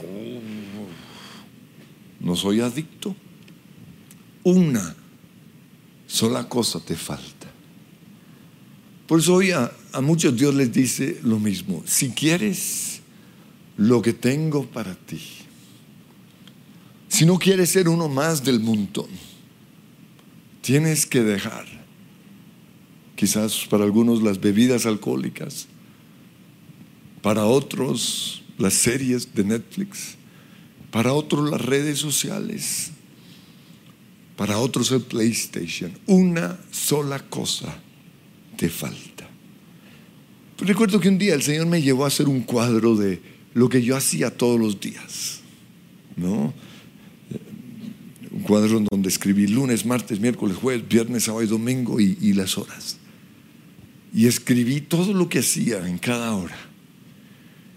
No 2.23 2.37
soy 2.37 2.61
adicto. 2.61 3.15
Una 4.45 4.95
sola 6.07 6.49
cosa 6.49 6.81
te 6.81 6.97
falta. 6.97 7.51
Por 9.07 9.21
eso 9.21 9.35
hoy 9.35 9.51
a, 9.51 9.71
a 9.93 10.01
muchos 10.01 10.37
Dios 10.37 10.55
les 10.55 10.73
dice 10.73 11.21
lo 11.23 11.39
mismo. 11.39 11.83
Si 11.85 12.11
quieres 12.11 13.01
lo 13.77 14.01
que 14.01 14.13
tengo 14.13 14.65
para 14.67 14.95
ti, 14.95 15.21
si 17.09 17.27
no 17.27 17.39
quieres 17.39 17.71
ser 17.71 17.89
uno 17.89 18.09
más 18.09 18.43
del 18.43 18.61
montón, 18.61 19.09
tienes 20.63 21.05
que 21.05 21.23
dejar, 21.23 21.67
quizás 23.17 23.67
para 23.69 23.85
algunos 23.85 24.23
las 24.23 24.41
bebidas 24.41 24.87
alcohólicas, 24.87 25.67
para 27.21 27.45
otros 27.45 28.43
las 28.57 28.75
series 28.75 29.35
de 29.35 29.45
Netflix, 29.45 30.17
para 30.93 31.15
otros 31.15 31.51
las 31.51 31.61
redes 31.61 31.99
sociales, 31.99 32.93
para 34.37 34.59
otros 34.59 34.93
el 34.93 35.01
PlayStation. 35.01 35.91
Una 36.07 36.61
sola 36.71 37.19
cosa 37.19 37.77
te 38.57 38.69
falta. 38.69 39.29
Recuerdo 40.59 41.01
que 41.01 41.09
un 41.09 41.19
día 41.19 41.35
el 41.35 41.43
Señor 41.43 41.67
me 41.67 41.83
llevó 41.83 42.05
a 42.05 42.09
hacer 42.09 42.29
un 42.29 42.43
cuadro 42.43 42.95
de 42.95 43.21
lo 43.55 43.69
que 43.69 43.83
yo 43.83 43.97
hacía 43.97 44.37
todos 44.37 44.61
los 44.61 44.79
días, 44.79 45.41
¿no? 46.15 46.55
un 48.31 48.43
cuadro 48.43 48.81
donde 48.91 49.09
escribí 49.09 49.47
lunes, 49.47 49.85
martes, 49.85 50.21
miércoles, 50.21 50.57
jueves, 50.57 50.87
viernes, 50.89 51.25
sábado 51.25 51.45
y 51.45 51.49
domingo 51.49 52.01
y, 52.01 52.33
las 52.33 52.57
horas. 52.57 52.99
Y 54.15 54.27
escribí 54.27 54.81
todo 54.81 55.13
lo 55.13 55.29
que 55.29 55.41
hacía 55.41 55.87
en 55.87 55.99
cada 55.99 56.35
hora. 56.35 56.57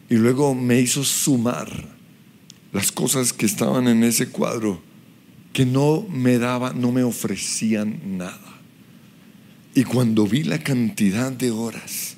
Y 0.09 0.15
luego 0.15 0.55
me 0.55 0.79
hizo 0.79 1.03
sumar 1.03 1.94
las 2.75 2.91
cosas 2.91 3.31
que 3.31 3.45
estaban 3.45 3.87
en 3.87 4.03
ese 4.03 4.27
cuadro 4.27 4.81
que 5.53 5.65
no 5.65 6.05
me 6.09 6.37
daban, 6.37 6.81
no 6.81 6.91
me 6.91 7.03
ofrecían 7.03 8.17
nada. 8.17 8.59
Y 9.73 9.85
cuando 9.85 10.27
vi 10.27 10.43
la 10.43 10.59
cantidad 10.59 11.31
de 11.31 11.51
horas 11.51 12.17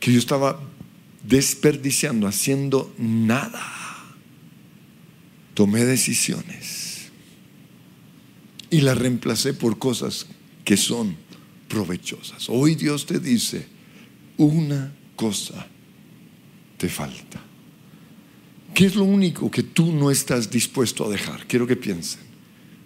que 0.00 0.12
yo 0.12 0.18
estaba 0.18 0.60
desperdiciando, 1.22 2.26
haciendo 2.26 2.92
nada, 2.98 3.62
tomé 5.54 5.84
decisiones 5.84 7.10
y 8.68 8.80
las 8.80 8.98
reemplacé 8.98 9.54
por 9.54 9.78
cosas 9.78 10.26
que 10.64 10.76
son 10.76 11.14
provechosas. 11.68 12.48
Hoy 12.48 12.74
Dios 12.74 13.06
te 13.06 13.20
dice, 13.20 13.64
una 14.38 14.92
cosa 15.14 15.68
te 16.78 16.88
falta. 16.88 17.47
¿Qué 18.78 18.86
es 18.86 18.94
lo 18.94 19.02
único 19.02 19.50
que 19.50 19.64
tú 19.64 19.90
no 19.92 20.08
estás 20.08 20.50
dispuesto 20.50 21.04
a 21.04 21.10
dejar? 21.10 21.48
Quiero 21.48 21.66
que 21.66 21.74
piensen. 21.74 22.20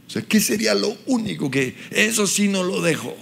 O 0.07 0.11
sea, 0.11 0.22
¿qué 0.22 0.40
sería 0.40 0.74
lo 0.74 0.96
único 1.05 1.50
que 1.50 1.76
eso 1.90 2.26
sí 2.26 2.48
no 2.48 2.62
lo 2.62 2.81
dejo? 2.81 3.14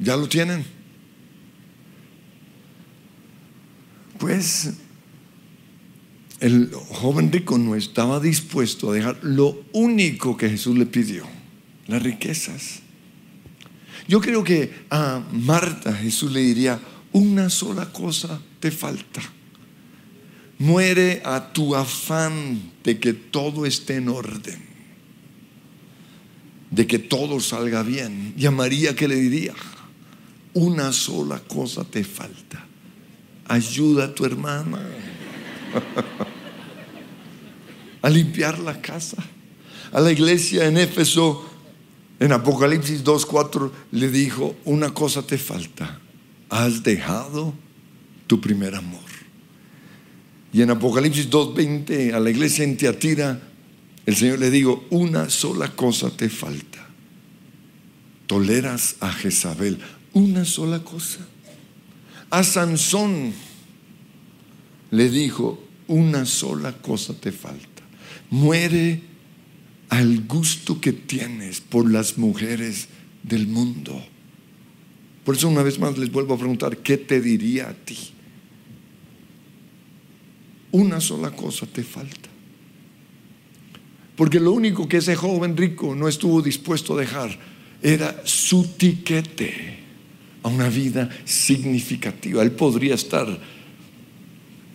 ¿Ya 0.00 0.16
lo 0.16 0.28
tienen? 0.28 0.64
Pues 4.18 4.72
el 6.40 6.72
joven 6.88 7.30
rico 7.30 7.58
no 7.58 7.76
estaba 7.76 8.18
dispuesto 8.18 8.90
a 8.90 8.94
dejar 8.94 9.20
lo 9.22 9.62
único 9.72 10.36
que 10.36 10.50
Jesús 10.50 10.76
le 10.76 10.86
pidió, 10.86 11.28
las 11.86 12.02
riquezas. 12.02 12.80
Yo 14.08 14.20
creo 14.20 14.42
que 14.42 14.72
a 14.90 15.22
Marta 15.30 15.94
Jesús 15.94 16.32
le 16.32 16.40
diría, 16.40 16.80
una 17.12 17.50
sola 17.50 17.92
cosa 17.92 18.40
te 18.60 18.70
falta. 18.70 19.20
Muere 20.58 21.22
a 21.24 21.52
tu 21.52 21.74
afán 21.74 22.72
de 22.84 23.00
que 23.00 23.14
todo 23.14 23.64
esté 23.64 23.96
en 23.96 24.08
orden, 24.08 24.62
de 26.70 26.86
que 26.86 26.98
todo 26.98 27.40
salga 27.40 27.82
bien. 27.82 28.34
Y 28.36 28.46
a 28.46 28.50
María 28.50 28.94
que 28.94 29.08
le 29.08 29.16
diría, 29.16 29.54
una 30.52 30.92
sola 30.92 31.40
cosa 31.40 31.84
te 31.84 32.04
falta 32.04 32.66
ayuda 33.50 34.04
a 34.04 34.14
tu 34.14 34.24
hermana 34.24 34.78
a 38.02 38.08
limpiar 38.08 38.58
la 38.60 38.80
casa. 38.80 39.16
A 39.92 40.00
la 40.00 40.12
iglesia 40.12 40.66
en 40.66 40.78
Éfeso, 40.78 41.44
en 42.20 42.30
Apocalipsis 42.30 43.02
2.4, 43.02 43.72
le 43.90 44.08
dijo, 44.08 44.54
una 44.64 44.94
cosa 44.94 45.22
te 45.22 45.36
falta, 45.36 45.98
has 46.50 46.82
dejado 46.82 47.54
tu 48.26 48.40
primer 48.40 48.74
amor. 48.74 49.00
Y 50.52 50.62
en 50.62 50.70
Apocalipsis 50.70 51.30
2.20, 51.30 52.12
a 52.12 52.20
la 52.20 52.30
iglesia 52.30 52.64
en 52.64 52.76
Teatira, 52.76 53.40
el 54.04 54.16
Señor 54.16 54.40
le 54.40 54.50
dijo, 54.50 54.84
una 54.90 55.30
sola 55.30 55.68
cosa 55.68 56.10
te 56.10 56.28
falta. 56.28 56.86
Toleras 58.26 58.96
a 59.00 59.12
Jezabel, 59.12 59.78
una 60.12 60.44
sola 60.44 60.82
cosa 60.82 61.20
a 62.30 62.44
Sansón 62.44 63.32
le 64.92 65.10
dijo, 65.10 65.62
una 65.88 66.24
sola 66.24 66.72
cosa 66.72 67.14
te 67.14 67.32
falta. 67.32 67.82
Muere 68.30 69.02
al 69.88 70.26
gusto 70.26 70.80
que 70.80 70.92
tienes 70.92 71.60
por 71.60 71.90
las 71.90 72.18
mujeres 72.18 72.88
del 73.24 73.48
mundo. 73.48 74.00
Por 75.24 75.36
eso 75.36 75.48
una 75.48 75.62
vez 75.62 75.78
más 75.78 75.98
les 75.98 76.10
vuelvo 76.10 76.34
a 76.34 76.38
preguntar, 76.38 76.78
¿qué 76.78 76.96
te 76.96 77.20
diría 77.20 77.68
a 77.68 77.74
ti? 77.74 77.96
Una 80.72 81.00
sola 81.00 81.30
cosa 81.30 81.66
te 81.66 81.82
falta. 81.82 82.28
Porque 84.16 84.40
lo 84.40 84.52
único 84.52 84.88
que 84.88 84.98
ese 84.98 85.16
joven 85.16 85.56
rico 85.56 85.94
no 85.94 86.08
estuvo 86.08 86.42
dispuesto 86.42 86.94
a 86.94 87.00
dejar 87.00 87.38
era 87.82 88.20
su 88.24 88.66
tiquete 88.76 89.78
a 90.42 90.48
una 90.48 90.68
vida 90.68 91.08
significativa. 91.24 92.42
Él 92.42 92.52
podría 92.52 92.94
estar 92.94 93.26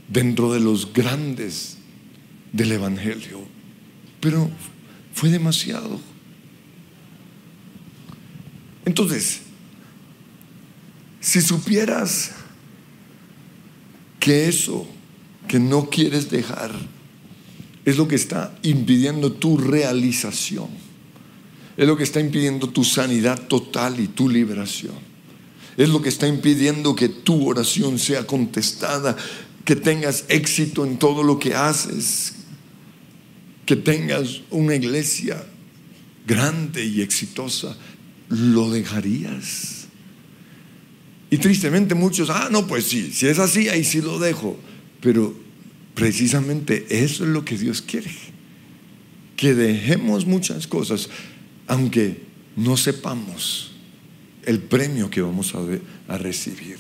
dentro 0.08 0.54
de 0.54 0.60
los 0.60 0.92
grandes 0.94 1.78
del 2.52 2.72
Evangelio, 2.72 3.42
pero 4.20 4.50
fue 5.14 5.30
demasiado. 5.30 6.00
Entonces, 8.86 9.42
si 11.26 11.42
supieras 11.42 12.34
que 14.20 14.48
eso 14.48 14.86
que 15.48 15.60
no 15.60 15.90
quieres 15.90 16.30
dejar 16.30 16.72
es 17.84 17.98
lo 17.98 18.08
que 18.08 18.14
está 18.14 18.56
impidiendo 18.62 19.32
tu 19.32 19.58
realización, 19.58 20.70
es 21.76 21.88
lo 21.88 21.98
que 21.98 22.04
está 22.04 22.20
impidiendo 22.20 22.70
tu 22.70 22.84
sanidad 22.84 23.42
total 23.48 24.00
y 24.00 24.08
tu 24.08 24.30
liberación 24.30 24.94
es 25.78 25.90
lo 25.90 26.02
que 26.02 26.10
está 26.10 26.28
impidiendo 26.28 26.96
que 26.96 27.10
tu 27.10 27.50
oración 27.50 28.00
sea 28.00 28.26
contestada, 28.26 29.18
que 29.66 29.76
tengas 29.76 30.26
éxito 30.30 30.86
en 30.86 30.98
todo 30.98 31.24
lo 31.24 31.40
que 31.40 31.56
haces, 31.56 32.34
que 33.66 33.76
tengas 33.76 34.42
una 34.52 34.76
iglesia 34.76 35.44
grande 36.26 36.86
y 36.86 37.02
exitosa. 37.02 37.76
lo 38.30 38.70
dejarías? 38.70 39.75
Y 41.36 41.38
tristemente 41.38 41.96
muchos, 41.96 42.30
ah, 42.30 42.48
no, 42.50 42.66
pues 42.66 42.86
sí, 42.86 43.12
si 43.12 43.28
es 43.28 43.40
así, 43.40 43.68
ahí 43.68 43.84
sí 43.84 44.00
lo 44.00 44.20
dejo. 44.20 44.58
Pero 45.02 45.36
precisamente 45.94 46.86
eso 46.90 47.26
es 47.26 47.30
lo 47.30 47.44
que 47.44 47.58
Dios 47.58 47.82
quiere. 47.82 48.10
Que 49.36 49.54
dejemos 49.54 50.26
muchas 50.26 50.66
cosas, 50.66 51.10
aunque 51.68 52.22
no 52.56 52.78
sepamos 52.78 53.72
el 54.46 54.60
premio 54.60 55.10
que 55.10 55.22
vamos 55.22 55.54
a, 55.56 55.60
a 56.08 56.18
recibir. 56.18 56.78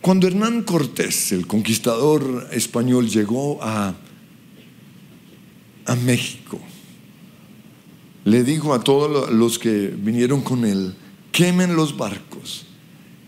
Cuando 0.00 0.26
Hernán 0.26 0.64
Cortés, 0.64 1.30
el 1.30 1.46
conquistador 1.46 2.48
español, 2.50 3.08
llegó 3.08 3.62
a, 3.62 3.94
a 5.84 5.94
México, 5.94 6.58
le 8.24 8.42
dijo 8.42 8.74
a 8.74 8.82
todos 8.82 9.30
los 9.30 9.60
que 9.60 9.94
vinieron 9.96 10.40
con 10.40 10.64
él, 10.64 10.96
quemen 11.32 11.76
los 11.76 11.96
barcos, 11.96 12.66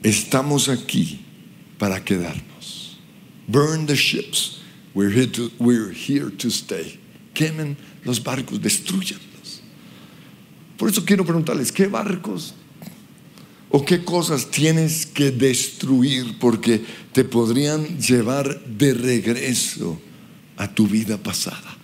estamos 0.02 0.68
aquí 0.68 1.20
para 1.78 2.04
quedarnos. 2.04 2.98
Burn 3.48 3.86
the 3.86 3.96
ships, 3.96 4.60
we're 4.94 5.10
here 5.10 6.30
to, 6.30 6.50
stay. 6.50 6.98
Quemen 7.34 7.76
los 8.04 8.22
barcos, 8.22 8.60
destruyanlos. 8.60 9.62
Por 10.76 10.88
eso 10.88 11.04
quiero 11.04 11.24
preguntarles, 11.24 11.70
¿qué 11.72 11.86
barcos 11.86 12.54
o 13.70 13.84
qué 13.84 14.04
cosas 14.04 14.50
tienes 14.50 15.06
que 15.06 15.30
destruir 15.30 16.38
porque 16.38 16.84
te 17.12 17.24
podrían 17.24 17.98
llevar 17.98 18.64
de 18.64 18.94
regreso 18.94 20.00
a 20.56 20.72
tu 20.72 20.86
vida 20.86 21.18
pasada? 21.18 21.82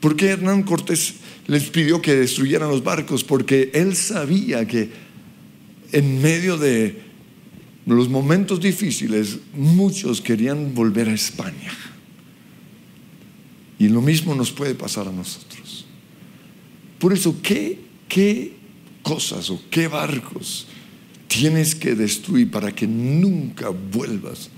¿Por 0.00 0.16
qué 0.16 0.28
Hernán 0.28 0.62
Cortés 0.62 1.14
les 1.46 1.64
pidió 1.70 2.02
que 2.02 2.14
destruyeran 2.14 2.68
los 2.68 2.82
barcos 2.82 3.24
porque 3.24 3.70
él 3.74 3.96
sabía 3.96 4.66
que 4.66 4.90
en 5.92 6.20
medio 6.20 6.56
de 6.56 7.02
los 7.86 8.08
momentos 8.08 8.60
difíciles 8.60 9.38
muchos 9.54 10.20
querían 10.20 10.74
volver 10.74 11.08
a 11.08 11.14
España. 11.14 11.72
Y 13.78 13.88
lo 13.88 14.02
mismo 14.02 14.34
nos 14.34 14.50
puede 14.50 14.74
pasar 14.74 15.06
a 15.06 15.12
nosotros. 15.12 15.86
Por 16.98 17.12
eso, 17.12 17.36
¿qué, 17.42 17.78
qué 18.08 18.56
cosas 19.02 19.50
o 19.50 19.62
qué 19.70 19.86
barcos 19.86 20.66
tienes 21.28 21.74
que 21.74 21.94
destruir 21.94 22.50
para 22.50 22.74
que 22.74 22.86
nunca 22.86 23.68
vuelvas 23.68 24.50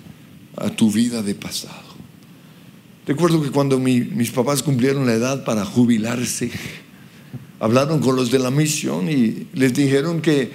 a 0.57 0.71
tu 0.71 0.91
vida 0.91 1.23
de 1.23 1.35
pasado? 1.35 1.88
Recuerdo 3.09 3.43
que 3.43 3.51
cuando 3.51 3.79
mis 3.79 4.31
papás 4.31 4.63
cumplieron 4.63 5.07
la 5.07 5.15
edad 5.15 5.43
para 5.43 5.65
jubilarse, 5.65 6.51
hablaron 7.59 8.01
con 8.01 8.15
los 8.15 8.31
de 8.31 8.39
la 8.39 8.51
misión 8.51 9.11
y 9.11 9.47
les 9.55 9.73
dijeron 9.73 10.21
que, 10.21 10.53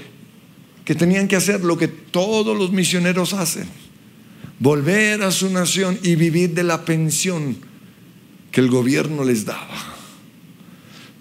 que 0.85 0.93
tenían 0.93 1.27
que 1.27 1.35
hacer 1.35 1.63
lo 1.63 1.77
que 1.77 1.87
todos 1.87 2.55
los 2.55 2.71
misioneros 2.71 3.33
hacen, 3.33 3.67
volver 4.59 5.23
a 5.23 5.31
su 5.31 5.49
nación 5.49 5.97
y 6.03 6.15
vivir 6.15 6.53
de 6.53 6.61
la 6.61 6.85
pensión 6.85 7.57
que 8.51 8.61
el 8.61 8.69
gobierno 8.69 9.23
les 9.23 9.45
daba. 9.45 9.95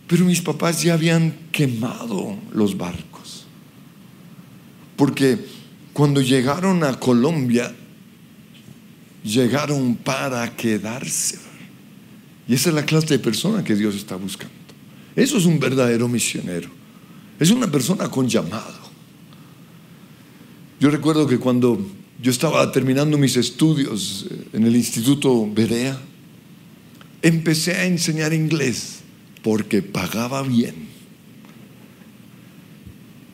Pero 0.09 0.27
mis 0.27 0.43
papás 0.43 0.83
ya 0.83 0.93
habían 0.93 1.35
quemado 1.51 2.37
los 2.53 2.77
barcos, 2.77 3.47
porque 4.97 5.39
cuando 5.95 6.21
llegaron 6.21 6.85
a 6.85 7.01
Colombia 7.01 7.75
llegaron 9.25 9.95
para 9.95 10.55
quedarse. 10.55 11.39
Y 12.49 12.55
esa 12.55 12.71
es 12.71 12.75
la 12.75 12.85
clase 12.85 13.07
de 13.07 13.19
persona 13.19 13.63
que 13.63 13.75
Dios 13.75 13.95
está 13.95 14.17
buscando. 14.17 14.55
Eso 15.15 15.39
es 15.39 15.45
un 15.45 15.59
verdadero 15.59 16.09
misionero. 16.09 16.69
Es 17.39 17.51
una 17.51 17.71
persona 17.71 18.09
con 18.09 18.29
llamado. 18.29 18.83
Yo 20.81 20.91
recuerdo 20.91 21.27
que 21.27 21.39
cuando 21.39 21.85
yo 22.21 22.31
estaba 22.31 22.71
terminando 22.73 23.17
mis 23.19 23.37
estudios 23.37 24.27
en 24.53 24.67
el 24.67 24.75
Instituto 24.77 25.49
Berea, 25.53 25.99
empecé 27.21 27.73
a 27.73 27.85
enseñar 27.85 28.33
inglés 28.33 29.01
porque 29.43 29.83
pagaba 29.83 30.43
bien. 30.43 30.75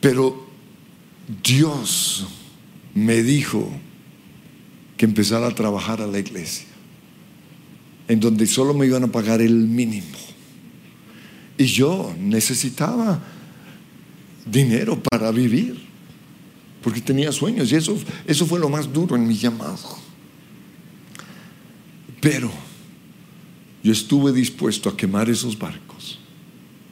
Pero 0.01 0.47
Dios 1.43 2.27
me 2.95 3.23
dijo, 3.23 3.71
que 4.99 5.07
empezara 5.07 5.47
a 5.47 5.55
trabajar 5.55 6.03
a 6.03 6.07
la 6.07 6.19
iglesia, 6.19 6.67
en 8.09 8.19
donde 8.19 8.47
solo 8.47 8.75
me 8.75 8.85
iban 8.85 9.05
a 9.05 9.07
pagar 9.07 9.41
el 9.41 9.55
mínimo. 9.55 10.19
Y 11.57 11.65
yo 11.65 12.15
necesitaba 12.19 13.23
dinero 14.45 15.01
para 15.11 15.31
vivir, 15.31 15.81
porque 16.83 17.01
tenía 17.01 17.31
sueños, 17.31 17.71
y 17.71 17.77
eso, 17.77 17.97
eso 18.27 18.45
fue 18.45 18.59
lo 18.59 18.69
más 18.69 18.93
duro 18.93 19.15
en 19.15 19.27
mi 19.27 19.37
llamado. 19.37 19.99
Pero 22.21 22.51
yo 23.85 23.93
estuve 23.93 24.33
dispuesto 24.33 24.89
a 24.89 24.97
quemar 24.97 25.31
esos 25.31 25.57
barcos, 25.57 26.19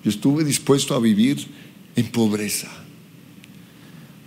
yo 0.05 0.11
estuve 0.11 0.45
dispuesto 0.45 0.95
a 0.95 1.01
vivir 1.01 1.45
en 1.97 2.07
pobreza 2.07 2.86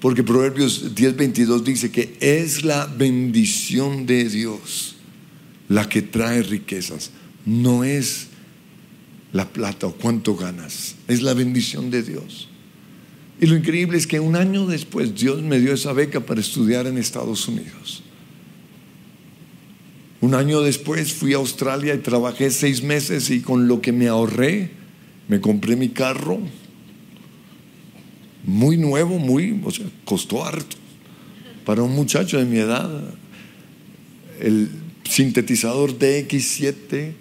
porque 0.02 0.24
Proverbios 0.24 0.96
10:22 0.96 1.64
dice 1.64 1.92
que 1.92 2.16
es 2.20 2.64
la 2.64 2.86
bendición 2.86 4.06
de 4.06 4.30
Dios 4.30 4.96
la 5.68 5.88
que 5.88 6.02
trae 6.02 6.42
riquezas. 6.42 7.12
No 7.46 7.84
es 7.84 8.28
la 9.32 9.48
plata 9.50 9.88
o 9.88 9.94
cuánto 9.94 10.36
ganas. 10.36 10.96
Es 11.08 11.22
la 11.22 11.34
bendición 11.34 11.92
de 11.92 12.04
Dios. 12.04 12.50
Y 13.40 13.46
lo 13.46 13.56
increíble 13.56 13.98
es 13.98 14.08
que 14.08 14.20
un 14.20 14.36
año 14.36 14.66
después 14.66 15.16
Dios 15.16 15.42
me 15.42 15.60
dio 15.60 15.74
esa 15.74 15.94
beca 15.94 16.26
para 16.26 16.42
estudiar 16.42 16.88
en 16.88 16.98
Estados 16.98 17.48
Unidos. 17.48 18.04
Un 20.22 20.36
año 20.36 20.62
después 20.62 21.14
fui 21.14 21.34
a 21.34 21.38
Australia 21.38 21.94
y 21.94 22.00
trabajé 22.00 22.52
seis 22.52 22.84
meses 22.84 23.30
y 23.30 23.40
con 23.40 23.70
lo 23.70 23.80
que 23.80 23.94
me 23.94 24.10
ahorré 24.10 24.72
me 25.30 25.40
compré 25.40 25.78
mi 25.78 25.90
carro, 25.90 26.40
muy 28.44 28.78
nuevo, 28.78 29.18
muy, 29.20 29.60
o 29.64 29.72
sea, 29.72 29.86
costó 30.06 30.46
harto. 30.46 30.76
Para 31.66 31.84
un 31.84 31.94
muchacho 31.94 32.38
de 32.38 32.46
mi 32.46 32.58
edad, 32.58 32.90
el 34.40 34.70
sintetizador 35.04 35.98
DX7, 35.98 37.14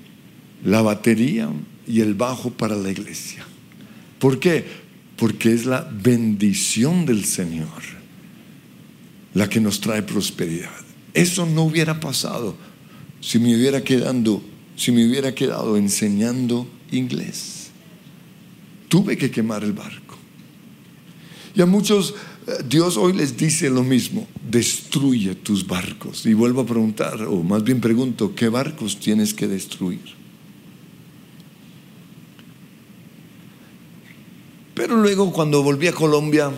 la 0.65 0.83
batería 0.83 1.51
y 1.87 2.01
el 2.01 2.15
bajo 2.15 2.51
para 2.51 2.77
la 2.77 2.91
iglesia. 2.91 3.45
¿Por 4.19 4.39
qué? 4.39 4.65
Porque 5.17 5.53
es 5.53 5.67
la 5.67 5.89
bendición 5.91 7.07
del 7.07 7.25
Señor 7.25 7.99
la 9.35 9.49
que 9.49 9.61
nos 9.61 9.81
trae 9.81 10.03
prosperidad. 10.03 10.71
Eso 11.15 11.47
no 11.47 11.63
hubiera 11.65 12.01
pasado 12.01 12.57
si 13.21 13.39
me 13.39 13.55
hubiera 13.55 13.83
quedando, 13.83 14.43
si 14.77 14.93
me 14.93 15.07
hubiera 15.07 15.35
quedado 15.35 15.77
enseñando 15.77 16.69
inglés. 16.91 17.71
Tuve 18.89 19.17
que 19.17 19.31
quemar 19.31 19.65
el 19.65 19.73
barco. 19.73 20.08
Y 21.55 21.61
a 21.63 21.67
muchos 21.67 22.15
eh, 22.47 22.63
Dios 22.69 22.97
hoy 22.97 23.13
les 23.13 23.37
dice 23.37 23.69
lo 23.69 23.83
mismo, 23.83 24.27
destruye 24.49 25.35
tus 25.35 25.67
barcos. 25.67 26.25
Y 26.25 26.35
vuelvo 26.35 26.63
a 26.63 26.67
preguntar, 26.67 27.23
o 27.23 27.43
más 27.43 27.63
bien 27.63 27.81
pregunto, 27.81 28.35
¿qué 28.35 28.49
barcos 28.49 28.99
tienes 28.99 29.35
que 29.35 29.47
destruir? 29.47 30.01
Pero 34.75 34.97
luego 34.97 35.33
cuando 35.33 35.63
volví 35.63 35.89
a 35.89 35.93
Colombia, 35.93 36.51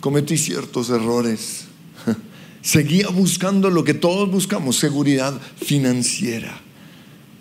cometí 0.00 0.38
ciertos 0.38 0.88
errores. 0.88 1.64
Seguía 2.62 3.08
buscando 3.08 3.70
lo 3.70 3.84
que 3.84 3.94
todos 3.94 4.30
buscamos, 4.30 4.76
seguridad 4.76 5.38
financiera. 5.60 6.60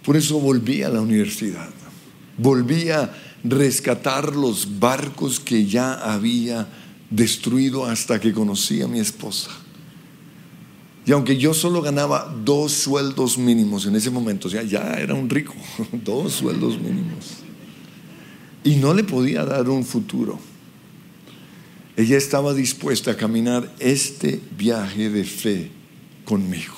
Por 0.03 0.17
eso 0.17 0.39
volví 0.39 0.83
a 0.83 0.89
la 0.89 1.01
universidad. 1.01 1.69
Volví 2.37 2.89
a 2.89 3.13
rescatar 3.49 4.35
los 4.35 4.79
barcos 4.79 5.39
que 5.39 5.65
ya 5.65 5.93
había 5.93 6.67
destruido 7.09 7.85
hasta 7.85 8.19
que 8.19 8.33
conocí 8.33 8.81
a 8.81 8.87
mi 8.87 8.99
esposa. 8.99 9.49
Y 11.05 11.13
aunque 11.13 11.37
yo 11.37 11.53
solo 11.53 11.81
ganaba 11.81 12.35
dos 12.43 12.73
sueldos 12.73 13.37
mínimos 13.37 13.85
en 13.85 13.95
ese 13.95 14.09
momento, 14.09 14.49
o 14.49 14.51
sea, 14.51 14.63
ya 14.63 14.93
era 14.95 15.13
un 15.13 15.29
rico, 15.29 15.53
dos 15.91 16.33
sueldos 16.33 16.77
mínimos. 16.77 17.37
Y 18.63 18.75
no 18.75 18.93
le 18.93 19.03
podía 19.03 19.45
dar 19.45 19.69
un 19.69 19.85
futuro. 19.85 20.37
Ella 21.95 22.17
estaba 22.17 22.53
dispuesta 22.53 23.11
a 23.11 23.17
caminar 23.17 23.73
este 23.79 24.41
viaje 24.57 25.09
de 25.09 25.23
fe 25.23 25.71
conmigo. 26.25 26.73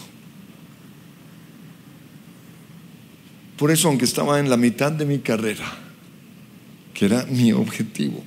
Por 3.57 3.71
eso, 3.71 3.87
aunque 3.87 4.05
estaba 4.05 4.39
en 4.39 4.49
la 4.49 4.55
mitad 4.55 4.91
de 4.91 5.05
mi 5.05 5.19
carrera, 5.19 5.88
que 6.99 7.05
era 7.05 7.25
mi 7.27 7.53
objetivo. 7.53 8.21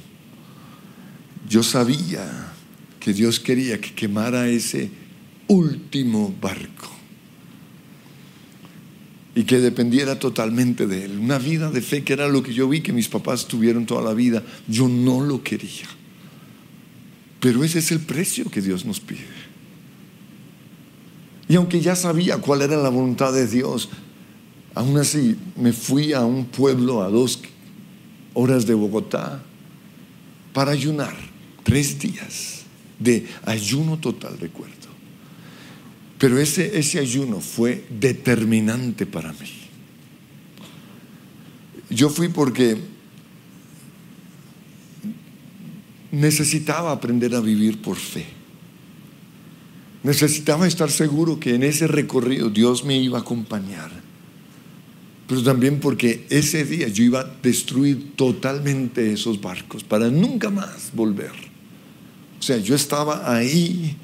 Yo 1.46 1.62
sabía 1.62 2.54
que 2.98 3.12
Dios 3.12 3.38
quería 3.38 3.78
que 3.78 3.92
quemara 3.92 4.48
ese 4.48 4.90
último 5.46 6.34
barco. 6.40 6.88
y 9.34 9.44
que 9.44 9.60
dependiera 9.60 10.18
totalmente 10.18 10.86
de 10.86 11.06
Él. 11.06 11.18
Una 11.18 11.38
vida 11.38 11.70
de 11.70 11.80
fe 11.80 12.04
que 12.04 12.12
era 12.12 12.28
lo 12.28 12.42
que 12.42 12.52
yo 12.52 12.68
vi 12.68 12.82
que 12.82 12.92
mis 12.92 13.08
papás 13.08 13.48
tuvieron 13.48 13.86
toda 13.86 14.02
la 14.02 14.12
vida. 14.12 14.42
Yo 14.68 14.88
no 14.88 15.22
lo 15.22 15.42
quería. 15.42 15.88
Pero 17.40 17.64
ese 17.64 17.78
es 17.78 17.92
el 17.92 18.00
precio 18.00 18.50
que 18.50 18.60
Dios 18.60 18.84
nos 18.84 19.00
pide. 19.00 19.24
Y 21.48 21.56
aunque 21.56 21.80
ya 21.80 21.96
sabía 21.96 22.38
cuál 22.38 22.60
era 22.60 22.76
la 22.76 22.90
voluntad 22.90 23.32
de 23.32 23.46
Dios, 23.46 23.88
aún 24.74 24.98
así 24.98 25.36
me 25.56 25.72
fui 25.72 26.12
a 26.12 26.26
un 26.26 26.44
pueblo 26.44 27.02
a 27.02 27.08
dos 27.08 27.38
horas 28.34 28.66
de 28.66 28.74
Bogotá 28.74 29.42
para 30.52 30.72
ayunar 30.72 31.14
tres 31.62 31.98
días 31.98 32.62
de 32.98 33.26
ayuno 33.44 33.98
total, 33.98 34.38
recuerdo. 34.38 34.72
Pero 36.18 36.38
ese, 36.38 36.78
ese 36.78 37.00
ayuno 37.00 37.40
fue 37.40 37.84
determinante 37.90 39.06
para 39.06 39.32
mí. 39.32 39.50
Yo 41.90 42.08
fui 42.08 42.28
porque 42.28 42.78
necesitaba 46.12 46.92
aprender 46.92 47.34
a 47.34 47.40
vivir 47.40 47.82
por 47.82 47.96
fe. 47.96 48.26
Necesitaba 50.02 50.66
estar 50.66 50.90
seguro 50.90 51.38
que 51.40 51.54
en 51.54 51.62
ese 51.62 51.86
recorrido 51.86 52.50
Dios 52.50 52.84
me 52.84 52.96
iba 52.96 53.18
a 53.18 53.22
acompañar. 53.22 53.90
Pero 55.32 55.44
también 55.44 55.80
porque 55.80 56.26
ese 56.28 56.62
día 56.66 56.88
yo 56.88 57.04
iba 57.04 57.20
a 57.20 57.36
destruir 57.42 58.16
totalmente 58.16 59.14
esos 59.14 59.40
barcos 59.40 59.82
para 59.82 60.10
nunca 60.10 60.50
más 60.50 60.90
volver. 60.92 61.32
O 62.38 62.42
sea, 62.42 62.58
yo 62.58 62.74
estaba 62.74 63.34
ahí 63.34 63.96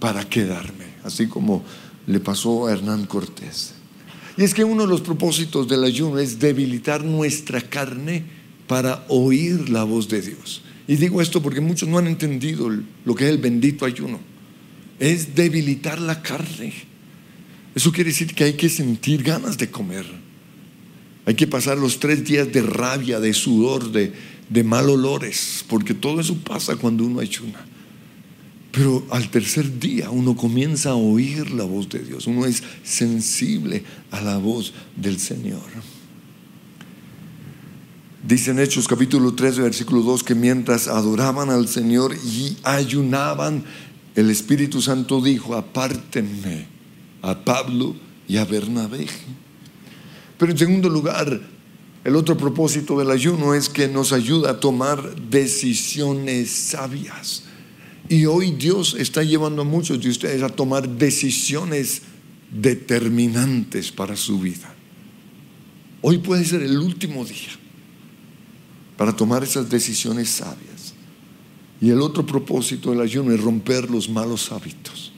para 0.00 0.26
quedarme, 0.26 0.86
así 1.04 1.26
como 1.26 1.62
le 2.06 2.20
pasó 2.20 2.66
a 2.66 2.72
Hernán 2.72 3.04
Cortés. 3.04 3.74
Y 4.38 4.44
es 4.44 4.54
que 4.54 4.64
uno 4.64 4.84
de 4.84 4.88
los 4.88 5.02
propósitos 5.02 5.68
del 5.68 5.84
ayuno 5.84 6.18
es 6.18 6.38
debilitar 6.38 7.04
nuestra 7.04 7.60
carne 7.60 8.24
para 8.66 9.04
oír 9.08 9.68
la 9.68 9.84
voz 9.84 10.08
de 10.08 10.22
Dios. 10.22 10.62
Y 10.88 10.96
digo 10.96 11.20
esto 11.20 11.42
porque 11.42 11.60
muchos 11.60 11.86
no 11.86 11.98
han 11.98 12.06
entendido 12.06 12.70
lo 13.04 13.14
que 13.14 13.24
es 13.24 13.30
el 13.30 13.36
bendito 13.36 13.84
ayuno 13.84 14.20
es 14.98 15.34
debilitar 15.34 16.00
la 16.00 16.22
carne. 16.22 16.72
Eso 17.74 17.92
quiere 17.92 18.08
decir 18.08 18.34
que 18.34 18.44
hay 18.44 18.54
que 18.54 18.70
sentir 18.70 19.22
ganas 19.22 19.58
de 19.58 19.70
comer. 19.70 20.06
Hay 21.26 21.34
que 21.34 21.46
pasar 21.46 21.76
los 21.76 21.98
tres 21.98 22.24
días 22.24 22.52
de 22.52 22.62
rabia, 22.62 23.18
de 23.18 23.34
sudor, 23.34 23.90
de, 23.90 24.12
de 24.48 24.64
mal 24.64 24.88
olores, 24.88 25.64
porque 25.68 25.92
todo 25.92 26.20
eso 26.20 26.36
pasa 26.36 26.76
cuando 26.76 27.04
uno 27.04 27.20
ayuna. 27.20 27.66
Pero 28.70 29.04
al 29.10 29.28
tercer 29.30 29.80
día 29.80 30.10
uno 30.10 30.36
comienza 30.36 30.90
a 30.90 30.94
oír 30.94 31.50
la 31.50 31.64
voz 31.64 31.88
de 31.88 31.98
Dios, 31.98 32.26
uno 32.26 32.46
es 32.46 32.62
sensible 32.84 33.82
a 34.10 34.20
la 34.20 34.38
voz 34.38 34.72
del 34.94 35.18
Señor. 35.18 35.62
Dice 38.26 38.50
en 38.50 38.58
Hechos 38.58 38.86
capítulo 38.86 39.34
3, 39.34 39.58
versículo 39.58 40.02
2 40.02 40.24
que 40.24 40.34
mientras 40.34 40.88
adoraban 40.88 41.50
al 41.50 41.68
Señor 41.68 42.14
y 42.14 42.56
ayunaban, 42.64 43.64
el 44.14 44.30
Espíritu 44.30 44.82
Santo 44.82 45.20
dijo, 45.20 45.54
apártenme 45.54 46.66
a 47.22 47.44
Pablo 47.44 47.96
y 48.28 48.36
a 48.36 48.44
Bernabé. 48.44 49.06
Pero 50.38 50.52
en 50.52 50.58
segundo 50.58 50.88
lugar, 50.88 51.40
el 52.04 52.16
otro 52.16 52.36
propósito 52.36 52.98
del 52.98 53.10
ayuno 53.10 53.54
es 53.54 53.68
que 53.68 53.88
nos 53.88 54.12
ayuda 54.12 54.52
a 54.52 54.60
tomar 54.60 55.16
decisiones 55.16 56.50
sabias. 56.50 57.44
Y 58.08 58.26
hoy 58.26 58.52
Dios 58.52 58.94
está 58.98 59.22
llevando 59.22 59.62
a 59.62 59.64
muchos 59.64 60.00
de 60.00 60.10
ustedes 60.10 60.42
a 60.42 60.48
tomar 60.48 60.88
decisiones 60.88 62.02
determinantes 62.50 63.90
para 63.90 64.14
su 64.14 64.38
vida. 64.38 64.72
Hoy 66.02 66.18
puede 66.18 66.44
ser 66.44 66.62
el 66.62 66.78
último 66.78 67.24
día 67.24 67.50
para 68.96 69.14
tomar 69.14 69.42
esas 69.42 69.68
decisiones 69.68 70.28
sabias. 70.28 70.94
Y 71.80 71.90
el 71.90 72.00
otro 72.00 72.24
propósito 72.24 72.90
del 72.90 73.00
ayuno 73.00 73.32
es 73.32 73.40
romper 73.40 73.90
los 73.90 74.08
malos 74.08 74.52
hábitos. 74.52 75.12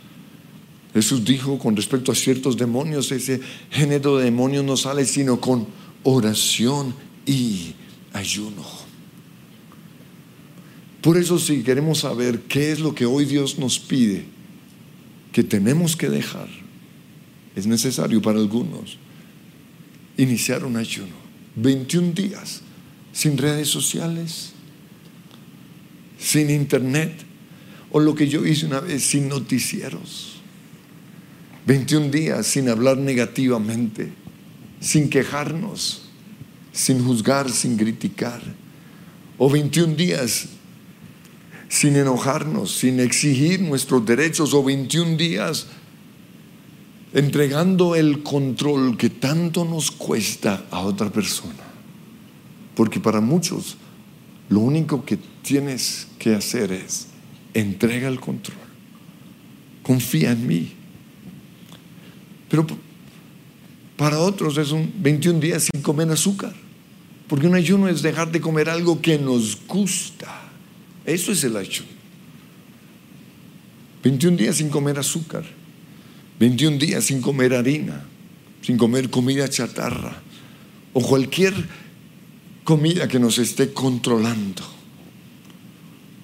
Jesús 0.95 1.25
dijo 1.25 1.59
con 1.59 1.77
respecto 1.77 2.13
a 2.13 2.15
ciertos 2.15 2.57
demonios, 2.57 3.13
ese 3.13 3.41
género 3.71 4.17
de 4.17 4.25
demonios 4.25 4.65
no 4.65 4.77
sale 4.77 5.05
sino 5.05 5.41
con 5.41 5.67
oración 6.03 6.95
y 7.27 7.75
ayuno. 8.13 8.65
Por 11.03 11.17
eso 11.17 11.39
si 11.39 11.63
queremos 11.63 12.01
saber 12.01 12.41
qué 12.43 12.73
es 12.73 12.81
lo 12.81 12.95
que 12.95 13.07
hoy 13.07 13.25
Dios 13.25 13.59
nos 13.59 13.79
pide, 13.79 14.25
que 15.33 15.45
tenemos 15.45 15.97
que 15.97 16.09
dejar, 16.09 16.49
es 17.55 17.67
necesario 17.67 18.21
para 18.23 18.39
algunos 18.39 18.99
iniciar 20.17 20.65
un 20.65 20.77
ayuno. 20.77 21.15
21 21.57 22.13
días 22.13 22.63
sin 23.13 23.37
redes 23.37 23.69
sociales, 23.69 24.53
sin 26.19 26.51
internet, 26.51 27.13
o 27.91 28.01
lo 28.01 28.15
que 28.15 28.29
yo 28.29 28.45
hice 28.45 28.67
una 28.67 28.81
vez, 28.81 29.03
sin 29.03 29.29
noticieros. 29.29 30.38
21 31.69 32.11
días 32.11 32.47
sin 32.47 32.71
hablar 32.71 32.97
negativamente, 32.97 34.11
sin 34.81 35.11
quejarnos, 35.11 36.09
sin 36.73 37.05
juzgar, 37.05 37.51
sin 37.51 37.77
criticar. 37.77 38.41
O 39.37 39.51
21 39.51 39.95
días 39.95 40.49
sin 41.69 41.97
enojarnos, 41.97 42.75
sin 42.75 43.01
exigir 43.01 43.61
nuestros 43.61 44.07
derechos. 44.07 44.55
O 44.55 44.65
21 44.65 45.19
días 45.19 45.67
entregando 47.13 47.95
el 47.97 48.23
control 48.23 48.97
que 48.97 49.11
tanto 49.11 49.67
nos 49.67 49.91
cuesta 49.91 50.65
a 50.71 50.81
otra 50.81 51.11
persona. 51.11 51.69
Porque 52.77 52.99
para 52.99 53.21
muchos 53.21 53.77
lo 54.49 54.61
único 54.61 55.05
que 55.05 55.19
tienes 55.43 56.09
que 56.19 56.35
hacer 56.35 56.73
es 56.73 57.09
entrega 57.53 58.09
el 58.09 58.21
control. 58.21 58.57
Confía 59.83 60.33
en 60.33 60.47
mí. 60.47 60.78
Pero 62.49 62.67
para 63.97 64.21
otros 64.21 64.57
es 64.59 64.71
un 64.71 64.93
21 64.97 65.41
días 65.41 65.69
sin 65.73 65.83
comer 65.83 66.09
azúcar. 66.11 66.55
Porque 67.27 67.47
un 67.47 67.55
ayuno 67.55 67.89
es 67.89 68.01
dejar 68.01 68.31
de 68.31 68.41
comer 68.41 68.71
algo 68.71 69.03
que 69.03 69.19
nos 69.19 69.59
gusta. 69.67 70.49
Eso 71.05 71.33
es 71.33 71.45
el 71.45 71.57
ayuno. 71.57 71.91
21 74.03 74.37
días 74.37 74.57
sin 74.57 74.71
comer 74.71 74.99
azúcar. 74.99 75.45
21 76.39 76.79
días 76.79 77.05
sin 77.05 77.21
comer 77.21 77.55
harina. 77.55 78.05
Sin 78.63 78.79
comer 78.79 79.11
comida 79.11 79.49
chatarra. 79.51 80.23
O 80.95 81.03
cualquier 81.03 81.53
comida 82.65 83.09
que 83.09 83.19
nos 83.19 83.39
esté 83.39 83.73
controlando. 83.73 84.63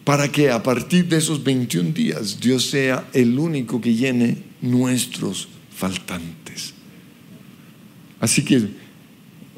Para 0.05 0.31
que 0.31 0.51
a 0.51 0.63
partir 0.63 1.09
de 1.09 1.17
esos 1.17 1.43
21 1.43 1.91
días 1.91 2.39
Dios 2.39 2.67
sea 2.71 3.09
el 3.13 3.39
único 3.39 3.81
que 3.81 3.95
llene 3.95 4.39
nuestros 4.61 5.49
faltantes. 5.75 6.75
Así 8.21 8.45
que 8.45 8.69